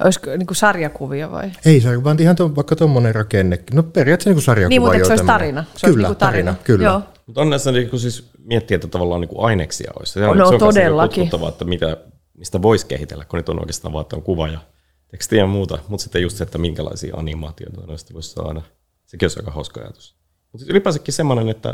[0.03, 1.51] Olisiko niin kuin sarjakuvia vai?
[1.65, 3.59] Ei se vaan ihan to, vaikka tuommoinen rakenne.
[3.73, 4.69] No periaatteessa niin kuin sarjakuva.
[4.69, 5.63] Niin, mutta se olisi tarina?
[5.63, 6.51] Se olisi kyllä, niin kuin tarina.
[6.51, 6.63] tarina.
[6.63, 6.85] Kyllä.
[6.85, 7.01] Joo.
[7.25, 10.13] Mutta on näissä niin siis miettiä, että tavallaan niin kuin aineksia olisi.
[10.13, 11.15] Se No, on, se on kanssa todellakin.
[11.23, 11.97] kutkuttavaa, että mitä,
[12.37, 14.59] mistä voisi kehitellä, kun nyt on oikeastaan vaan, että on kuva ja
[15.07, 15.77] tekstiä ja muuta.
[15.87, 18.61] Mutta sitten just se, että minkälaisia animaatioita noista voisi saada.
[19.05, 20.15] Sekin olisi aika hauska ajatus.
[20.51, 21.69] Mutta ylipäänsäkin semmoinen, että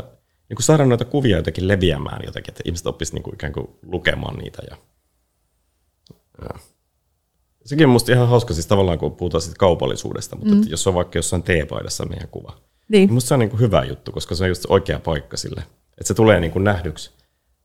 [0.48, 3.68] niin kuin saada noita kuvia jotenkin leviämään jotenkin, että ihmiset oppisivat niin kuin ikään kuin
[3.86, 4.62] lukemaan niitä.
[4.70, 4.76] Ja,
[6.40, 6.58] ja.
[7.64, 10.62] Sekin on musta ihan hauska siis tavallaan, kun puhutaan siitä kaupallisuudesta, mutta mm.
[10.66, 12.56] jos on vaikka jossain teepaidassa meidän kuva,
[12.88, 13.06] Niin.
[13.06, 15.60] niin musta se on niin kuin hyvä juttu, koska se on just oikea paikka sille.
[15.90, 17.10] Että se tulee niin kuin nähdyksi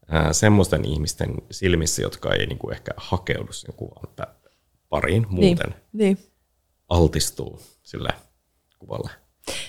[0.08, 4.28] ää, semmoisten ihmisten silmissä, jotka ei niin kuin ehkä hakeudu sen kuvan
[4.90, 5.76] pariin muuten, Niin.
[5.94, 6.18] niin.
[6.90, 8.10] altistuu sille
[8.80, 9.10] kuvalle.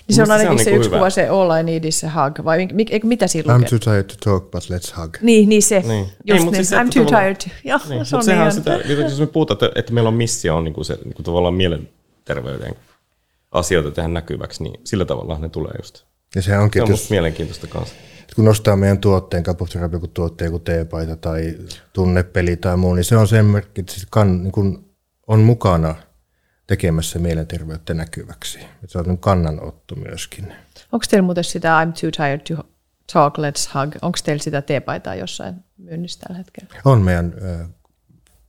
[0.08, 0.96] Niin se on se ainakin on se, niinku yksi hyvä.
[0.98, 3.56] kuva, se All I Need is a Hug, vai mik, mik, eikö- mitä siinä I'm
[3.56, 3.68] lukee?
[3.68, 5.16] too tired to talk, but let's hug.
[5.22, 5.78] Niin, niin se.
[5.80, 5.88] Niin.
[5.88, 6.04] Niin.
[6.04, 6.64] Ei, Just mut niin.
[6.64, 7.56] siis se, I'm too tavallaan- tired.
[7.64, 8.52] Joo, Niin, se on mutta sehän on ihan...
[8.52, 11.24] sitä, jos me puhutaan, että, että meillä on missio on niin kuin se niin kuin
[11.24, 12.74] tavallaan mielenterveyden
[13.52, 16.04] asioita tehdä näkyväksi, niin sillä tavalla ne tulee just.
[16.34, 17.94] Ja se onkin, Se on jos, mielenkiintoista kanssa.
[18.36, 21.54] kun nostaa meidän tuotteen, kapotterapia joku tuotteen, joku teepaita tai
[21.92, 24.84] tunnepeli tai muu, niin se on sen merkki, että se kan, niin kun
[25.26, 25.94] on mukana
[26.68, 28.58] tekemässä mielenterveyttä näkyväksi.
[28.86, 30.54] Se on niin kannanotto myöskin.
[30.92, 32.68] Onko teillä muuten sitä I'm too tired to
[33.12, 33.94] talk, let's hug?
[34.02, 36.68] Onko teillä sitä teepaitaa jossain myynnissä tällä hetkellä?
[36.84, 37.66] On meidän ö,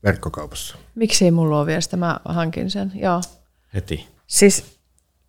[0.03, 0.78] verkkokaupassa.
[0.95, 1.97] Miksi ei mulla ole vielä sitä?
[1.97, 2.91] Mä hankin sen.
[2.95, 3.22] Joo.
[3.74, 4.07] Heti.
[4.28, 4.80] Siis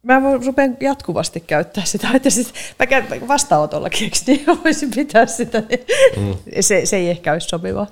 [0.02, 5.62] mä rupean jatkuvasti käyttää sitä, että siis, mä käyn vastaanotollakin, eikö niin voisin pitää sitä,
[5.68, 5.86] niin
[6.16, 6.36] mm.
[6.60, 7.86] se, se ei ehkä olisi sopivaa.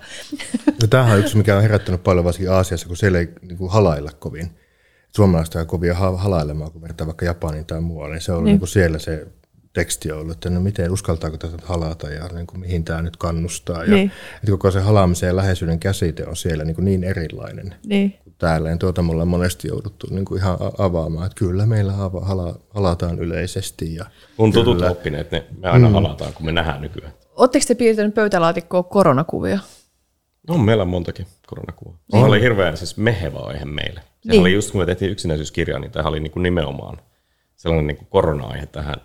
[0.66, 3.70] No, tämähän on yksi, mikä on herättänyt paljon varsinkin Aasiassa, kun siellä ei niin kuin
[3.70, 4.50] halailla kovin.
[5.16, 8.14] Suomalaiset on kovia ha- halailemaan, kun vertaa vaikka Japaniin tai muualle.
[8.14, 8.52] Niin se on niin.
[8.52, 9.26] Niin kuin siellä se
[9.72, 13.84] teksti ollut, että no miten, uskaltaako tätä halata ja niin kuin, mihin tämä nyt kannustaa.
[13.84, 14.12] Ja, Niin.
[14.34, 18.10] että koko se halaamisen ja läheisyyden käsite on siellä niin, kuin niin erilainen Niin.
[18.24, 18.70] kuin täällä.
[18.70, 22.58] Ja tuota me ollaan monesti jouduttu niin kuin ihan avaamaan, että kyllä meillä hava, hala,
[22.70, 23.94] halataan yleisesti.
[23.94, 24.04] Ja
[24.36, 25.94] Mun tutut on oppineet, ne me aina mm.
[25.94, 27.12] halataan, kun me nähdään nykyään.
[27.36, 29.58] Oletteko te piirtänyt pöytälaatikkoon koronakuvia?
[30.48, 31.98] On meillä montakin koronakuvaa.
[32.10, 34.00] Se oli hirveän siis mehevä aihe meille.
[34.28, 34.40] Se Niin.
[34.40, 36.98] oli just kun me tehtiin yksinäisyyskirjaa, niin tämähän oli niin kuin nimenomaan
[37.56, 38.96] sellainen niin kuin korona-aihe tähän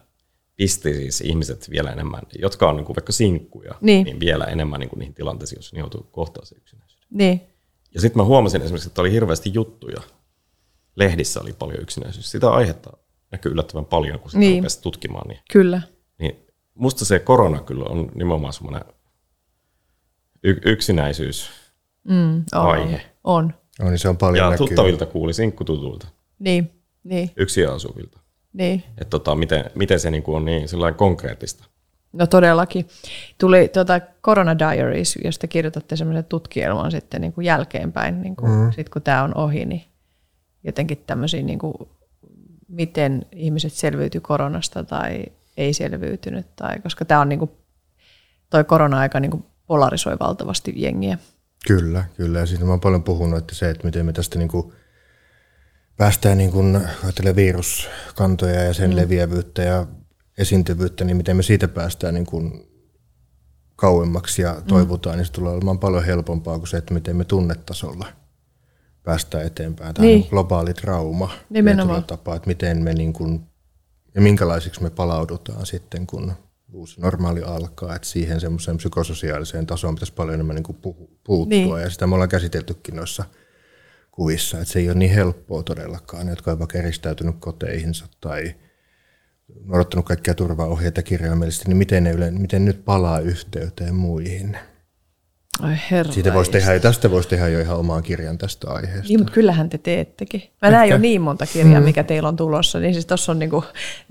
[0.56, 4.06] pisti siis ihmiset vielä enemmän, jotka on niin kuin vaikka sinkkuja, Niin.
[4.06, 7.08] niin vielä enemmän niin kuin niihin tilanteisiin, jos ne joutuu kohtaan se yksinäisyyden.
[7.12, 7.42] Niin.
[7.94, 10.02] Ja sitten mä huomasin esimerkiksi, että oli hirveästi juttuja.
[10.96, 12.32] Lehdissä oli paljon yksinäisyys.
[12.32, 12.98] Sitä aihetta
[13.32, 14.58] näkyy yllättävän paljon, kun sitä niin.
[14.58, 15.28] rupesi tutkimaan.
[15.28, 15.82] Niin, Kyllä.
[16.20, 16.36] niin
[16.74, 18.82] musta se korona kyllä on nimenomaan semmoinen
[20.44, 21.50] y- yksinäisyys.
[22.04, 22.62] Mm, on.
[22.72, 23.02] Aihe.
[23.24, 23.54] On.
[23.82, 24.68] No, niin se on paljon Ja näkyy.
[24.68, 26.08] tuttavilta kuuli, sinkkututulta,
[26.40, 26.72] Niin.
[27.04, 27.32] Niin.
[27.36, 28.20] yksin asuvilta.
[28.54, 28.84] Niin.
[28.90, 31.66] Että tota, miten, miten se niinku on niin sellainen konkreettista.
[32.14, 32.88] No todellakin.
[33.38, 38.72] Tuli tuota Corona Diaries, josta kirjoitatte semmoisen tutkielman sitten niin kuin jälkeenpäin, niin kuin, mm.
[38.72, 39.84] sit kun tämä on ohi, niin
[40.64, 41.74] jotenkin tämmöisiä, niin kuin,
[42.68, 45.26] miten ihmiset selviytyi koronasta tai
[45.58, 47.52] ei selviytynyt, tai, koska tämä on niin kuin,
[48.50, 51.18] toi korona-aika niin kuin polarisoi valtavasti jengiä.
[51.68, 52.40] Kyllä, kyllä.
[52.40, 54.74] Ja siitä mä oon paljon puhunut, että se, että miten me tästä niin kuin
[55.98, 56.82] päästään niin kuin,
[57.36, 58.96] viruskantoja ja sen mm.
[58.96, 59.88] leviävyyttä ja
[60.38, 62.68] esiintyvyyttä, niin miten me siitä päästään niin kuin
[63.76, 65.18] kauemmaksi ja toivotaan, mm.
[65.18, 68.08] niin se tulee olemaan paljon helpompaa kuin se, että miten me tunnetasolla
[69.04, 69.94] päästään eteenpäin.
[69.94, 70.24] Tämä Niin.
[70.24, 72.04] on globaali trauma Nimenomaan.
[72.04, 73.44] tapaa, että miten me niin kuin,
[74.16, 76.34] ja minkälaisiksi me palaudutaan sitten, kun
[76.74, 80.78] uusi normaali alkaa, että siihen semmoiseen psykososiaaliseen tasoon pitäisi paljon enemmän niin kuin
[81.24, 81.82] puuttua, Niin.
[81.82, 83.24] ja sitä me ollaan käsiteltykin noissa
[84.12, 88.56] kuvissa, että se ei ole niin helppoa todellakaan, jotka ovat vaikka eristäytynyt koteihinsa tai
[89.66, 94.58] noudattanut kaikkia turvaohjeita kirjaimellisesti, niin miten, ne yle, miten nyt palaa yhteyteen muihin.
[95.62, 96.12] Ai herra.
[96.14, 99.08] Siitä voisi tehdä, tästä voisi tehdä jo ihan omaan kirjan tästä aiheesta.
[99.08, 100.44] Niin, mutta kyllähän te teettekin.
[100.62, 103.64] Mä näin jo niin monta kirjaa, mikä teillä on tulossa, niin siis tuossa on, niinku,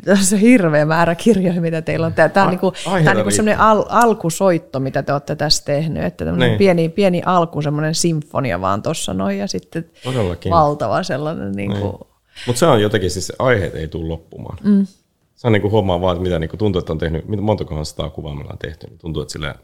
[0.05, 2.15] tossa on hirveä määrä kirjoja, mitä teillä on.
[2.15, 6.05] Tämä on, niinku, aiheita tää on niinku semmoinen al, alkusoitto, mitä te olette tässä tehnyt.
[6.05, 6.59] Että Niin.
[6.59, 10.51] pieni, pieni alku, semmoinen sinfonia vaan tuossa noin, ja sitten Todellakin.
[10.53, 11.53] valtava sellainen.
[11.53, 12.13] Niinku, Niin.
[12.47, 14.59] Mutta se on jotenkin, siis aiheet ei tule loppumaan.
[14.65, 14.87] Mm.
[15.35, 18.35] Se on niinku huomaa vaan, että mitä niinku tuntuu, että on tehnyt, montakohan sitä kuvaa
[18.35, 19.55] meillä on tehty, niin tuntuu, että sille mä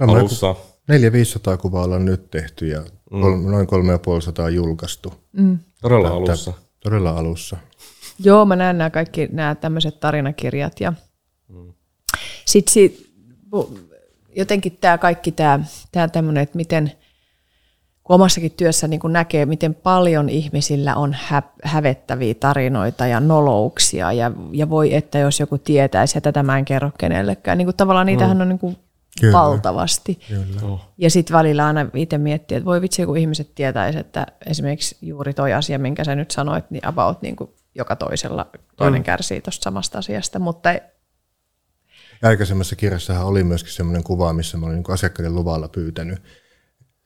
[0.00, 0.54] alussa,
[1.54, 5.14] 400-500 kuvaa ollaan nyt tehty ja kol, noin 350 julkaistu.
[5.82, 6.52] todella alussa.
[6.80, 7.56] Todella alussa.
[8.18, 10.80] Joo, mä näen nämä kaikki nämä tämmöiset tarinakirjat.
[10.80, 10.92] Ja
[12.44, 13.12] sitten sit,
[14.36, 15.60] jotenkin tämä kaikki tämä,
[15.92, 16.92] tämä tämmöinen, että miten
[18.04, 24.12] kun omassakin työssä niin kun näkee, miten paljon ihmisillä on hä- hävettäviä tarinoita ja nolouksia
[24.12, 27.58] ja, ja voi, että jos joku tietäisi, ja tätä mä en kerro kenellekään.
[27.58, 28.76] Niin kuin tavallaan niitähän on niin kuin
[29.20, 29.32] Kyllä.
[29.32, 30.20] valtavasti.
[30.62, 30.80] Oh.
[30.98, 35.34] Ja sitten välillä aina itse miettii, että voi vitsi, kun ihmiset tietäisi, että esimerkiksi juuri
[35.34, 39.04] toi asia, minkä sä nyt sanoit, niin about niin kuin joka toisella toinen mm.
[39.04, 40.80] kärsii tuosta samasta asiasta, mutta ei,
[42.22, 46.22] Ja aikaisemmassa kirjassahan oli myöskin semmoinen kuva, missä mä olin niin asiakkaiden luvalla pyytänyt.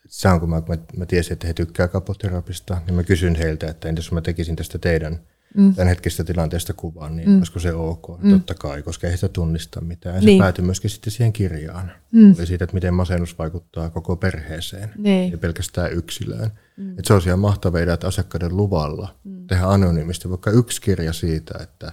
[0.08, 3.68] Se on, kun mä, mä, mä tiesin, että he tykkää kapoterapista, niin mä kysyin heiltä,
[3.68, 5.20] että entäs jos mä tekisin tästä teidän
[5.56, 5.74] mm.
[5.74, 7.36] tämän hetkestä tilanteesta kuvan, niin mm.
[7.38, 8.22] olisiko se ok?
[8.22, 8.30] Mm.
[8.30, 10.14] Totta kai, koska ei sitä tunnista mitään.
[10.14, 10.38] Ja se Niin.
[10.42, 11.92] päätyi myöskin sitten siihen kirjaan.
[12.12, 12.34] Mm.
[12.38, 15.32] Oli siitä, että miten masennus vaikuttaa koko perheeseen, Niin.
[15.32, 16.50] ei pelkästään yksilöön.
[16.76, 16.90] Mm.
[16.90, 19.46] Että se on siellä mahtavaa, että asiakkaiden luvalla mm.
[19.46, 21.92] tehdä anonyymisti vaikka yksi kirja siitä, että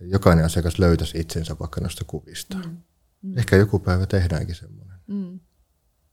[0.00, 2.56] jokainen asiakas löytäisi itsensä vaikka noista kuvista.
[3.22, 3.38] Mm.
[3.38, 4.98] Ehkä joku päivä tehdäänkin semmoinen.
[5.06, 5.40] Mm.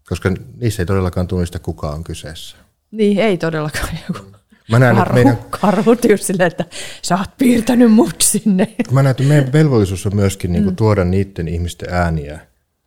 [0.10, 2.58] Koska niissä ei todellakaan tunnista, kuka on kyseessä.
[2.92, 4.32] niin ei todellakaan joku
[4.70, 6.66] Mä näen, että karhu, meidän, karhu just silleen, että
[7.01, 8.76] sä oot piirtänyt mut sinne.
[8.91, 12.39] mä näen, että meidän velvollisuus on myöskin niin kuin, tuoda niiden ihmisten ääniä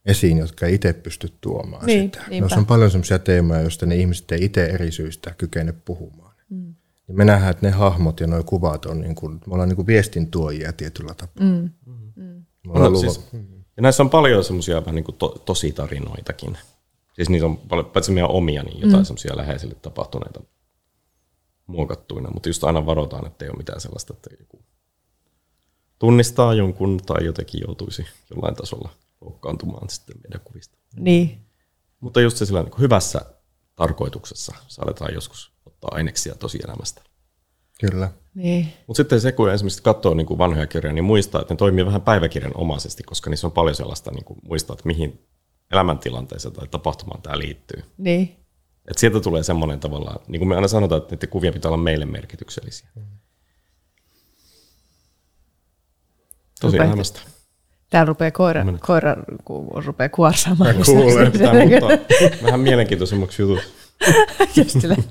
[0.06, 2.18] esiin, jotka ei itse pysty tuomaan Niin, sitä.
[2.28, 2.40] niinpä.
[2.40, 6.34] Noissa on paljon sellaisia teemoja, joista ne ihmiset ei itse eri syistä kykene puhumaan.
[6.50, 6.74] Mm.
[7.08, 9.76] Ja me nähdään, että ne hahmot ja nuo kuvat on, niin kuin, me ollaan niin
[9.76, 11.44] kuin viestin tuojia tietyllä tapaa.
[11.46, 11.70] Mm.
[12.66, 13.20] Me ollaan No, luva- siis,
[13.76, 16.58] ja näissä on paljon semmoisia vähän niin kuin to, tositarinoitakin.
[17.12, 19.04] Siis niitä on paljon, paitsi meidän omia, niin jotain mm.
[19.04, 20.40] semmoisia läheisille tapahtuneita
[21.66, 22.30] muokattuina.
[22.30, 24.64] Mutta just aina varotaan, että ei ole mitään sellaista, että joku
[25.98, 28.90] tunnistaa jonkun tai jotenkin joutuisi jollain tasolla
[29.20, 30.78] loukkaantumaan sitten meidän kuvista.
[30.96, 31.40] niin,
[32.00, 33.20] Mutta just se sillä niin hyvässä
[33.76, 37.02] tarkoituksessa saadaan joskus ottaa aineksia tosielämästä.
[37.80, 38.10] Kyllä.
[38.34, 41.58] niin, Mutta sitten se, kun esimerkiksi katsoo niin kuin vanhoja kirjoja, niin muistaa, että ne
[41.58, 45.26] toimii vähän päiväkirjan omaisesti, koska niissä on paljon sellaista niin kuin muistaa, että mihin
[45.72, 47.82] elämäntilanteeseen tai tapahtumaan tämä liittyy.
[47.98, 48.43] niin,
[48.90, 51.82] Et sieltä tulee semmoinen tavallaan, niin kuin me aina sanotaan, että niiden kuvien pitää olla
[51.82, 52.88] meille merkityksellisiä.
[56.60, 57.20] Tosi elämästä.
[57.90, 60.76] Täällä rupeaa koira, koira ku, rupeaa kuorsaamaan.
[60.76, 61.32] Mä kuulen.
[61.32, 61.90] Pitää muuttaa
[62.42, 63.58] vähän mielenkiintoisemmaksi jutut.
[64.66, 65.04] Silleen-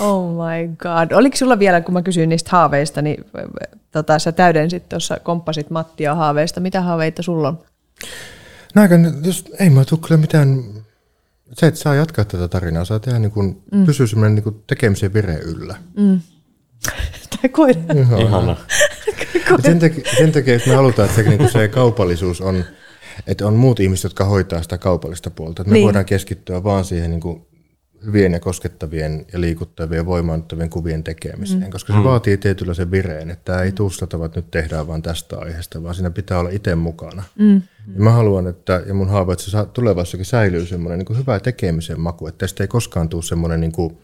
[0.00, 1.12] oh my god.
[1.12, 3.24] Oliko sulla vielä, kun mä kysyin niistä haaveista, niin
[3.92, 6.60] tota, sä täydensit tuossa, komppasit Mattia haaveista.
[6.60, 7.58] Mitä haaveita sulla on?
[8.76, 8.94] Aika,
[9.24, 10.64] jos, ei mä tule kyllä mitään,
[11.52, 13.86] se, että saa jatkaa tätä tarinaa, saa tehdä niin kuin, mm.
[13.86, 15.76] pysyä semmoinen niin kuin tekemisen vire yllä.
[17.40, 17.80] Tai koira.
[18.20, 18.56] Ihana.
[19.58, 22.64] Et sen, takia, sen takia, että me halutaan, että se, niin kuin se kaupallisuus on,
[23.26, 25.62] että on muut ihmiset, jotka hoitaa sitä kaupallista puolta.
[25.62, 25.84] Että me niin.
[25.84, 27.46] voidaan keskittyä vaan siihen niin kuin
[28.06, 31.70] hyvien ja koskettavien ja liikuttavien ja voimaannuttavien kuvien tekemiseen, mm.
[31.70, 32.04] koska se mm.
[32.04, 33.72] vaatii tietyllä sen vireen, että tämä ei
[34.08, 37.22] tavalla, että nyt tehdään vaan tästä aiheesta, vaan siinä pitää olla itse mukana.
[37.38, 37.62] Mm.
[37.94, 41.40] Ja mä haluan, että, ja mun haave, että se tulevaisuudessakin säilyy semmoinen niin kuin hyvä
[41.40, 43.98] tekemisen maku, että tästä ei koskaan tule semmoinen niin kuin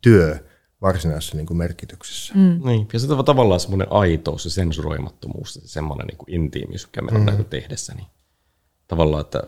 [0.00, 0.38] työ
[0.82, 2.34] varsinaisessa niin kuin merkityksessä.
[2.34, 2.60] Mm.
[2.64, 7.32] Niin, ja sitten tavallaan semmoinen aitous ja sensuroimattomuus, ja semmoinen niin kuin intiimiys, mikä meillä
[7.32, 7.44] on mm.
[7.44, 8.06] tehdessä, niin
[8.88, 9.42] tavallaan, että,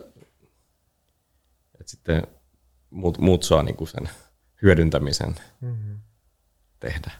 [1.79, 2.23] että sitten
[2.93, 4.09] muut, muut saa niin kuin sen
[4.61, 5.75] hyödyntämisen mm.
[6.79, 7.11] tehdä.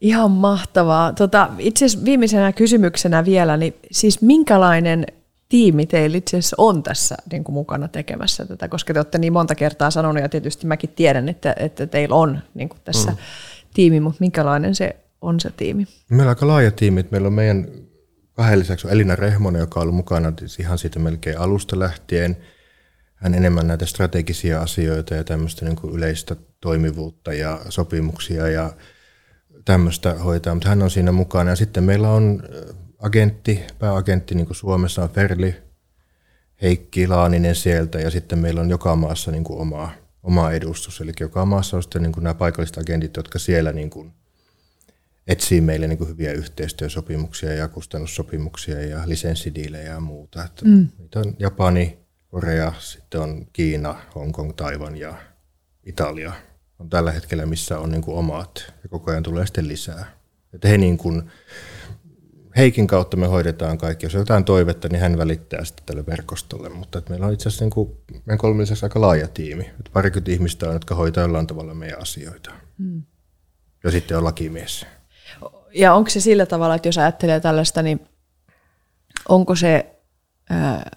[0.00, 1.12] Ihan mahtavaa.
[1.12, 5.06] Tota, itse asiassa viimeisenä kysymyksenä vielä, niin siis minkälainen
[5.48, 9.32] tiimi teillä itse asiassa on tässä niin kuin mukana tekemässä tätä, koska te olette niin
[9.32, 13.16] monta kertaa sanonut, ja tietysti mäkin tiedän, että, että teillä on niin kuin tässä mm.
[13.74, 15.86] tiimi, mutta minkälainen se on se tiimi?
[16.10, 17.04] Meillä on aika laaja tiimi.
[17.10, 17.68] Meillä on meidän
[18.32, 22.36] kahden lisäksi on Elina Rehmonen, joka on ollut mukana ihan siitä melkein alusta lähtien.
[23.22, 28.72] Hän enemmän näitä strategisia asioita ja tämmöistä niin kuin yleistä toimivuutta ja sopimuksia ja
[29.64, 31.50] tämmöistä hoitaa, mutta hän on siinä mukana.
[31.50, 35.54] Ja sitten meillä on äh, agentti, pääagentti niin kuin Suomessa on Ferli,
[36.62, 39.90] Heikki Laaninen sieltä ja sitten meillä on joka maassa niin kuin oma,
[40.22, 41.00] oma edustus.
[41.00, 44.12] Eli joka maassa on sitten niin kuin nämä paikalliset agentit, jotka siellä niin kuin
[45.26, 50.44] etsii meille niin kuin hyviä yhteistyösopimuksia ja kustannussopimuksia ja lisenssidiilejä ja muuta.
[50.44, 50.88] Että mm.
[50.98, 52.01] Niitä on Japani,
[52.32, 55.14] Korea, sitten on Kiina, Hongkong, Taivan ja
[55.84, 56.32] Italia
[56.78, 60.06] on tällä hetkellä, missä on niin kuin omat ja koko ajan tulee sitten lisää.
[60.54, 61.30] Että he niin kuin,
[62.56, 64.06] Heikin kautta me hoidetaan kaikki.
[64.06, 66.68] Jos on jotain toivetta, niin hän välittää sitten tälle verkostolle.
[66.68, 69.64] Mutta että meillä on itse asiassa niin kuin, meidän kolmen lisäksi aika laaja tiimi.
[69.64, 72.52] Että parikymmentä ihmistä on, jotka hoitaa jollain tavalla meidän asioita.
[72.78, 73.02] Mm.
[73.84, 74.86] Ja sitten on lakimies.
[75.74, 78.08] Ja onko se sillä tavalla, että jos ajattelee tällaista, niin
[79.28, 79.96] onko se
[80.50, 80.90] ää,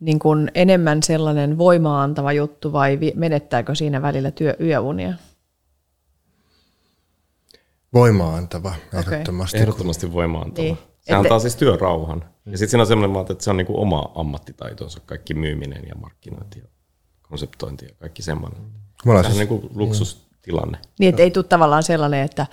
[0.00, 5.14] niin kuin enemmän sellainen voimaantava juttu vai menettääkö siinä välillä työ, yöunia?
[7.94, 9.58] Voimaa antava, ehdottomasti.
[9.58, 10.62] Ehdottomasti voimaantava.
[10.62, 10.74] Niin.
[10.74, 10.90] Niin.
[11.00, 12.24] Se Ette- antaa siis työrauhan.
[12.46, 15.94] Ja sitten siinä on semmoinen, vaan, että se on niinku oma ammattitaitonsa, kaikki myyminen ja
[15.94, 16.64] markkinointi ja
[17.22, 18.60] konseptointi ja kaikki semmoinen.
[19.04, 20.78] Tämä on siis, niinku luksustilanne.
[20.98, 22.46] Niin, että ei tule tavallaan sellainen, että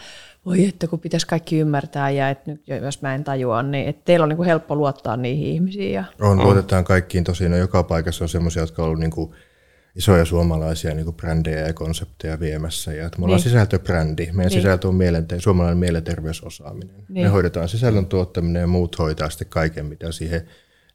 [0.48, 4.02] voi että kun pitäisi kaikki ymmärtää ja että nyt jos mä en tajua, niin että
[4.06, 5.94] teillä on niin kuin helppo luottaa niihin ihmisiin.
[5.94, 7.50] Ja, on, luotetaan kaikkiin tosi.
[7.50, 9.32] No, joka paikassa on semmoisia, jotka on ollut niin kuin
[9.96, 12.94] isoja suomalaisia niin kuin brändejä ja konsepteja viemässä.
[12.94, 13.44] Ja, että me ollaan Niin.
[13.44, 14.26] sisältöbrändi.
[14.26, 14.52] Meidän Niin.
[14.52, 16.96] sisältö on mielente- suomalainen mielenterveysosaaminen.
[16.96, 17.06] Niin.
[17.10, 17.26] Niin.
[17.26, 20.42] Me hoidetaan sisällön tuottaminen ja muut hoitaa sitten kaiken, mitä siihen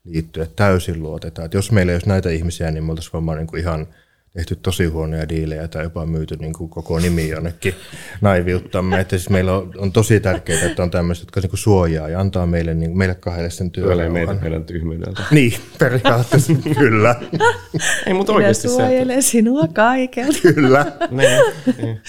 [0.05, 0.42] liittyy.
[0.42, 1.44] Että täysin luotetaan.
[1.44, 3.86] Että jos meillä ei olisi näitä ihmisiä, niin me oltaisiin varmaan niin kuin ihan
[4.33, 7.74] tehty tosi huonoja diilejä tai jopa myyty niin kuin koko nimi jonnekin
[8.20, 9.01] naiviuttamme.
[9.01, 12.20] Että siis meillä on, on tosi tärkeää, että on tämmöiset, jotka niin kuin suojaa ja
[12.20, 14.12] antaa meille, niin, meille kahdelle sen työrauhan.
[14.12, 15.22] meidän, meidän tyhmyydeltä.
[15.30, 17.20] Niin, periaatteessa kyllä.
[18.07, 20.39] Ei, mutta Minä oikeasti se, että, suojelen sinua kaikelta.
[20.55, 20.93] kyllä.
[21.11, 21.43] niin,
[21.83, 22.01] niin.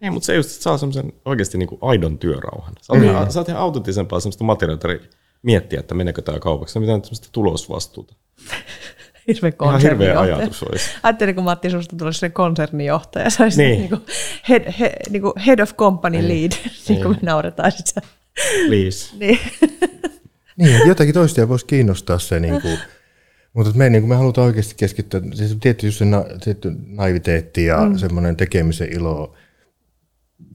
[0.00, 2.74] Ei, mutta se just, että saa semmoisen oikeasti niinku aidon työrauhan.
[2.80, 3.06] Saat, mm.
[3.48, 4.98] ihan autenttisempaa semmoista materiaalia
[5.42, 6.72] miettiä, että meneekö tämä kaupaksi.
[6.72, 8.14] Se mitään semmoista tulosvastuuta.
[9.34, 10.36] Hirveä Ihan hirveä konsernijohtaja.
[10.36, 10.90] ajatus olisi.
[11.02, 13.78] Ajattelin, kun Matti susta tulisi se konsernijohtaja, se olisi Niin.
[13.80, 13.90] niin.
[13.90, 14.02] niin
[14.48, 16.28] head, head, niin kuin head of company niin.
[16.28, 16.52] lead,
[16.88, 18.00] niin kuin me nauretaan sitä.
[18.66, 19.10] Please.
[19.18, 19.38] Niin.
[20.56, 22.78] Niin, jotakin toista voisi kiinnostaa se, niin kuin,
[23.52, 27.64] mutta me, niin kuin, me halutaan oikeasti keskittyä, siis tietty just se na, tietty naiviteetti
[27.64, 27.98] ja mm.
[27.98, 29.34] semmoinen tekemisen ilo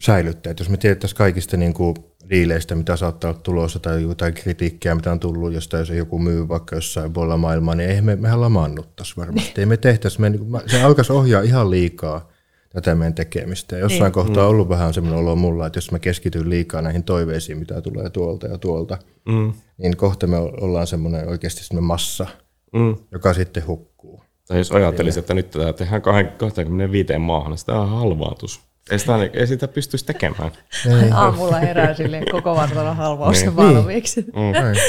[0.04, 0.52] säilyttää.
[0.52, 1.96] Että jos me tiedettäisiin kaikista niin kuin,
[2.30, 6.48] diileistä, mitä saattaa olla tulossa tai jotain kritiikkiä, mitä on tullut, josta jos joku myy
[6.48, 9.62] vaikka jossain puolella maailmaa, niin ei me, mehän lamaannuttaisi varmasti.
[9.62, 12.30] Ei me tehtäisi, me, niin se alkaisi ohjaa ihan liikaa
[12.70, 13.76] tätä meidän tekemistä.
[13.76, 14.12] Ja jossain niin.
[14.12, 17.82] kohtaa on ollut vähän semmoinen olo mulla, että jos mä keskityn liikaa näihin toiveisiin, mitä
[17.82, 19.54] tulee tuolta ja tuolta, Mm.
[19.78, 22.28] niin kohta me ollaan semmoinen oikeasti semmoinen massa,
[22.74, 22.96] Mm.
[23.12, 24.24] joka sitten hukkuu.
[24.48, 26.02] Tai jos ajattelisi, että nyt tätä tehdään
[26.38, 28.62] 25 maahan, niin sitä on halvaatus.
[28.92, 30.52] Ei sitä, ei sitä pystyisi tekemään.
[31.14, 33.46] Aamulla herää silleen koko vartalon halvaus Niin.
[33.46, 33.56] niin.
[33.56, 34.22] valmiiksi.
[34.22, 34.80] Mm.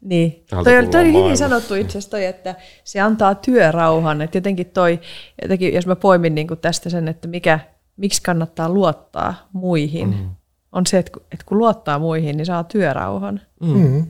[0.00, 0.44] Niin.
[0.50, 2.54] Täältä Toi, oli- toi oli hyvin sanottu itse asiassa toi, että
[2.84, 4.22] se antaa työrauhan.
[4.22, 5.00] Että jotenkin toi,
[5.42, 7.58] jotenkin, jos mä poimin niin tästä sen, että mikä,
[7.96, 10.30] miksi kannattaa luottaa muihin, mm.
[10.72, 13.40] on se, että kun, että kun luottaa muihin, niin saa työrauhan.
[13.60, 14.06] Mm.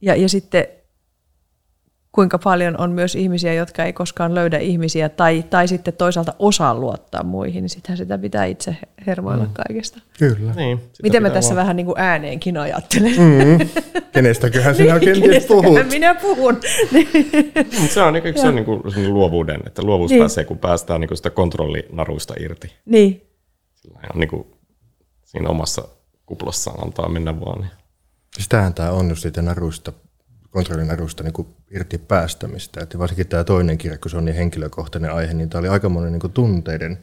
[0.00, 0.66] Ja, ja sitten
[2.12, 6.74] kuinka paljon on myös ihmisiä, jotka ei koskaan löydä ihmisiä tai, tai sitten toisaalta osaa
[6.74, 9.50] luottaa muihin, niin sittenhän sitä pitää itse hermoilla mm.
[9.52, 10.00] kaikesta.
[10.18, 10.52] Kyllä.
[10.56, 13.12] Niin, Miten mä tässä vaan- vähän niin kuin ääneenkin ajattelen.
[13.18, 13.68] Mm.
[14.12, 15.88] Kenestäköhän sinä Niin, kenties kenestäköhän puhut?
[15.90, 16.60] minä puhun.
[17.80, 20.20] Mut se on, niin, se on niin kuin, luovuuden, että luovuus Niin.
[20.22, 22.72] pääsee, kun päästään niin kuin sitä kontrollinaruista irti.
[22.86, 23.26] niin,
[23.74, 24.46] Sillä on niin kuin,
[25.24, 25.82] siinä omassa
[26.26, 27.60] kuplassaan antaa mennä vaan.
[27.60, 27.70] Niin.
[28.38, 29.42] Sitähän tämä on just siitä
[30.50, 32.80] narusta, kontrollinarusta niin kuin irti päästämistä.
[32.82, 36.12] Että varsinkin tämä toinen kirja, kun se on niin henkilökohtainen aihe, niin tämä oli aikamoinen
[36.12, 36.98] niin kuin tunteiden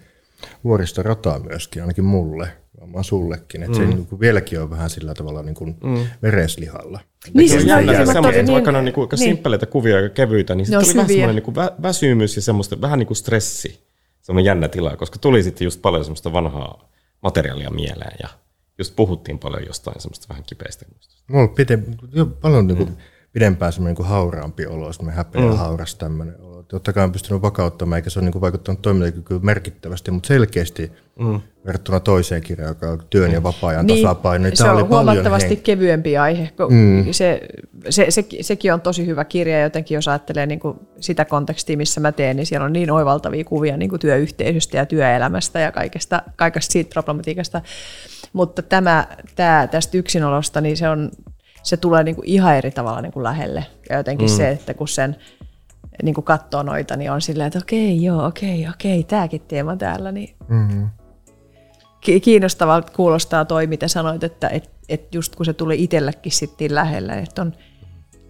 [0.63, 3.63] vuoristorata myöskin, ainakin mulle, varmaan sullekin.
[3.63, 3.89] Että mm.
[3.89, 6.07] se niin kuin vieläkin on vähän sillä tavalla niin kuin mm.
[6.21, 6.99] vereslihalla.
[7.33, 9.03] Niin, Se siis on jännä, kyllä se semmoista, tosi että vaikka ne on niin- niin
[9.03, 9.29] aika niin.
[9.29, 12.81] simppeleitä kuvia ja kevyitä, niin sitten on tuli vähän semmoinen niin vä- väsymys ja semmoista
[12.81, 13.79] vähän niin kuin stressi,
[14.21, 16.89] semmoinen jännä tila, koska tuli sitten just paljon semmoista vanhaa
[17.21, 18.29] materiaalia mieleen ja
[18.77, 20.85] just puhuttiin paljon jostain semmoista vähän kipeistä.
[21.27, 21.49] Mulla
[22.13, 22.97] jo paljon niin kuin
[23.33, 25.57] pidempään semmoinen niin hauraampi olo, semmoinen häpeä mm.
[25.57, 26.63] hauras tämmöinen olo.
[26.63, 30.91] Totta kai on pystynyt vakauttamaan, eikä se ole niin kuin vaikuttanut toimintakykyyn merkittävästi, mutta selkeästi
[31.19, 31.41] mm.
[31.65, 35.05] verrattuna toiseen kirjaan, joka on työn ja vapaa-ajan niin, tasapaino, niin se on oli paljon
[35.05, 36.49] huomattavasti hen- kevyempi aihe.
[36.69, 37.05] Mm.
[37.11, 37.41] Se,
[37.89, 42.01] se, se, sekin on tosi hyvä kirja, jotenkin jos ajattelee niin kuin sitä kontekstia, missä
[42.01, 46.21] mä teen, niin siellä on niin oivaltavia kuvia niin kuin työyhteisöstä ja työelämästä ja kaikesta,
[46.35, 47.61] kaikesta siitä problematiikasta.
[48.33, 51.11] Mutta tämä, tämä tästä yksinolosta, niin se, on,
[51.67, 53.65] se tulee niin kuin ihan eri tavalla niin kuin lähelle.
[53.89, 54.35] Ja jotenkin mm.
[54.35, 55.15] se, että kun sen
[56.03, 60.11] niin kuin katsoo noita, niin on silleen, että okei, joo, okei, okei, tämäkin teema täällä,
[60.11, 60.89] niin Mm-hmm.
[62.01, 66.75] ki- kiinnostavalta kuulostaa toi, mitä sanoit, että et, et just kun se tuli itsellekin sitten
[66.75, 67.53] lähelle, että on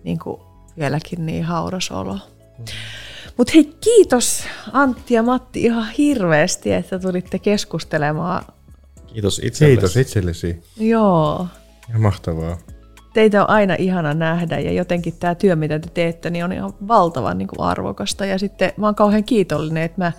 [0.04, 0.42] niin kuin
[0.80, 2.18] vieläkin niin hauras olo.
[3.38, 8.44] Mutta hei, kiitos Antti ja Matti ihan hirveästi, että tulitte keskustelemaan.
[9.08, 9.76] Kiitos itsellesi.
[9.78, 10.64] Kiitos itsellesi.
[10.78, 11.48] Joo,
[11.94, 12.58] Ja mahtavaa.
[13.18, 16.74] Teitä on aina ihana nähdä ja jotenkin tämä työ, mitä te teette, niin on ihan
[16.88, 18.26] valtavan niin kuin arvokasta.
[18.26, 20.12] Ja sitten mä oon kauhean kiitollinen, että mä,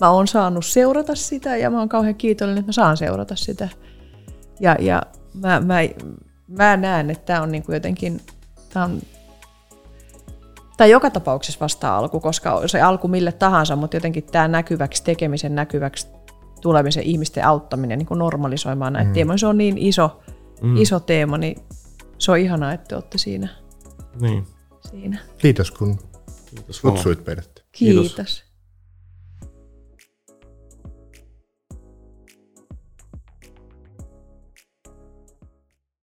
[0.00, 3.68] mä oon saanut seurata sitä ja mä oon kauhean kiitollinen, että mä saan seurata sitä.
[4.60, 5.02] Ja, ja
[5.34, 5.78] mä, mä,
[6.48, 8.20] mä näen, että tämä on niin kuin jotenkin,
[8.72, 9.00] tää on,
[10.76, 15.54] tai joka tapauksessa vasta alku, koska se alku mille tahansa, mutta jotenkin tämä näkyväksi tekemisen,
[15.54, 16.08] näkyväksi
[16.60, 19.14] tulemisen, ihmisten auttaminen, niin kuin normalisoimaan näitä mm.
[19.14, 20.20] teemoja, se on niin iso,
[20.62, 20.76] mm.
[20.76, 21.56] iso teema, niin
[22.18, 23.48] se on ihanaa, että te olette siinä.
[24.20, 24.46] Niin.
[24.90, 25.18] siinä.
[25.38, 25.98] Kiitos kun
[26.50, 27.64] Kiitos kutsuit meidät.
[27.72, 28.06] Kiitos.
[28.06, 28.44] Kiitos.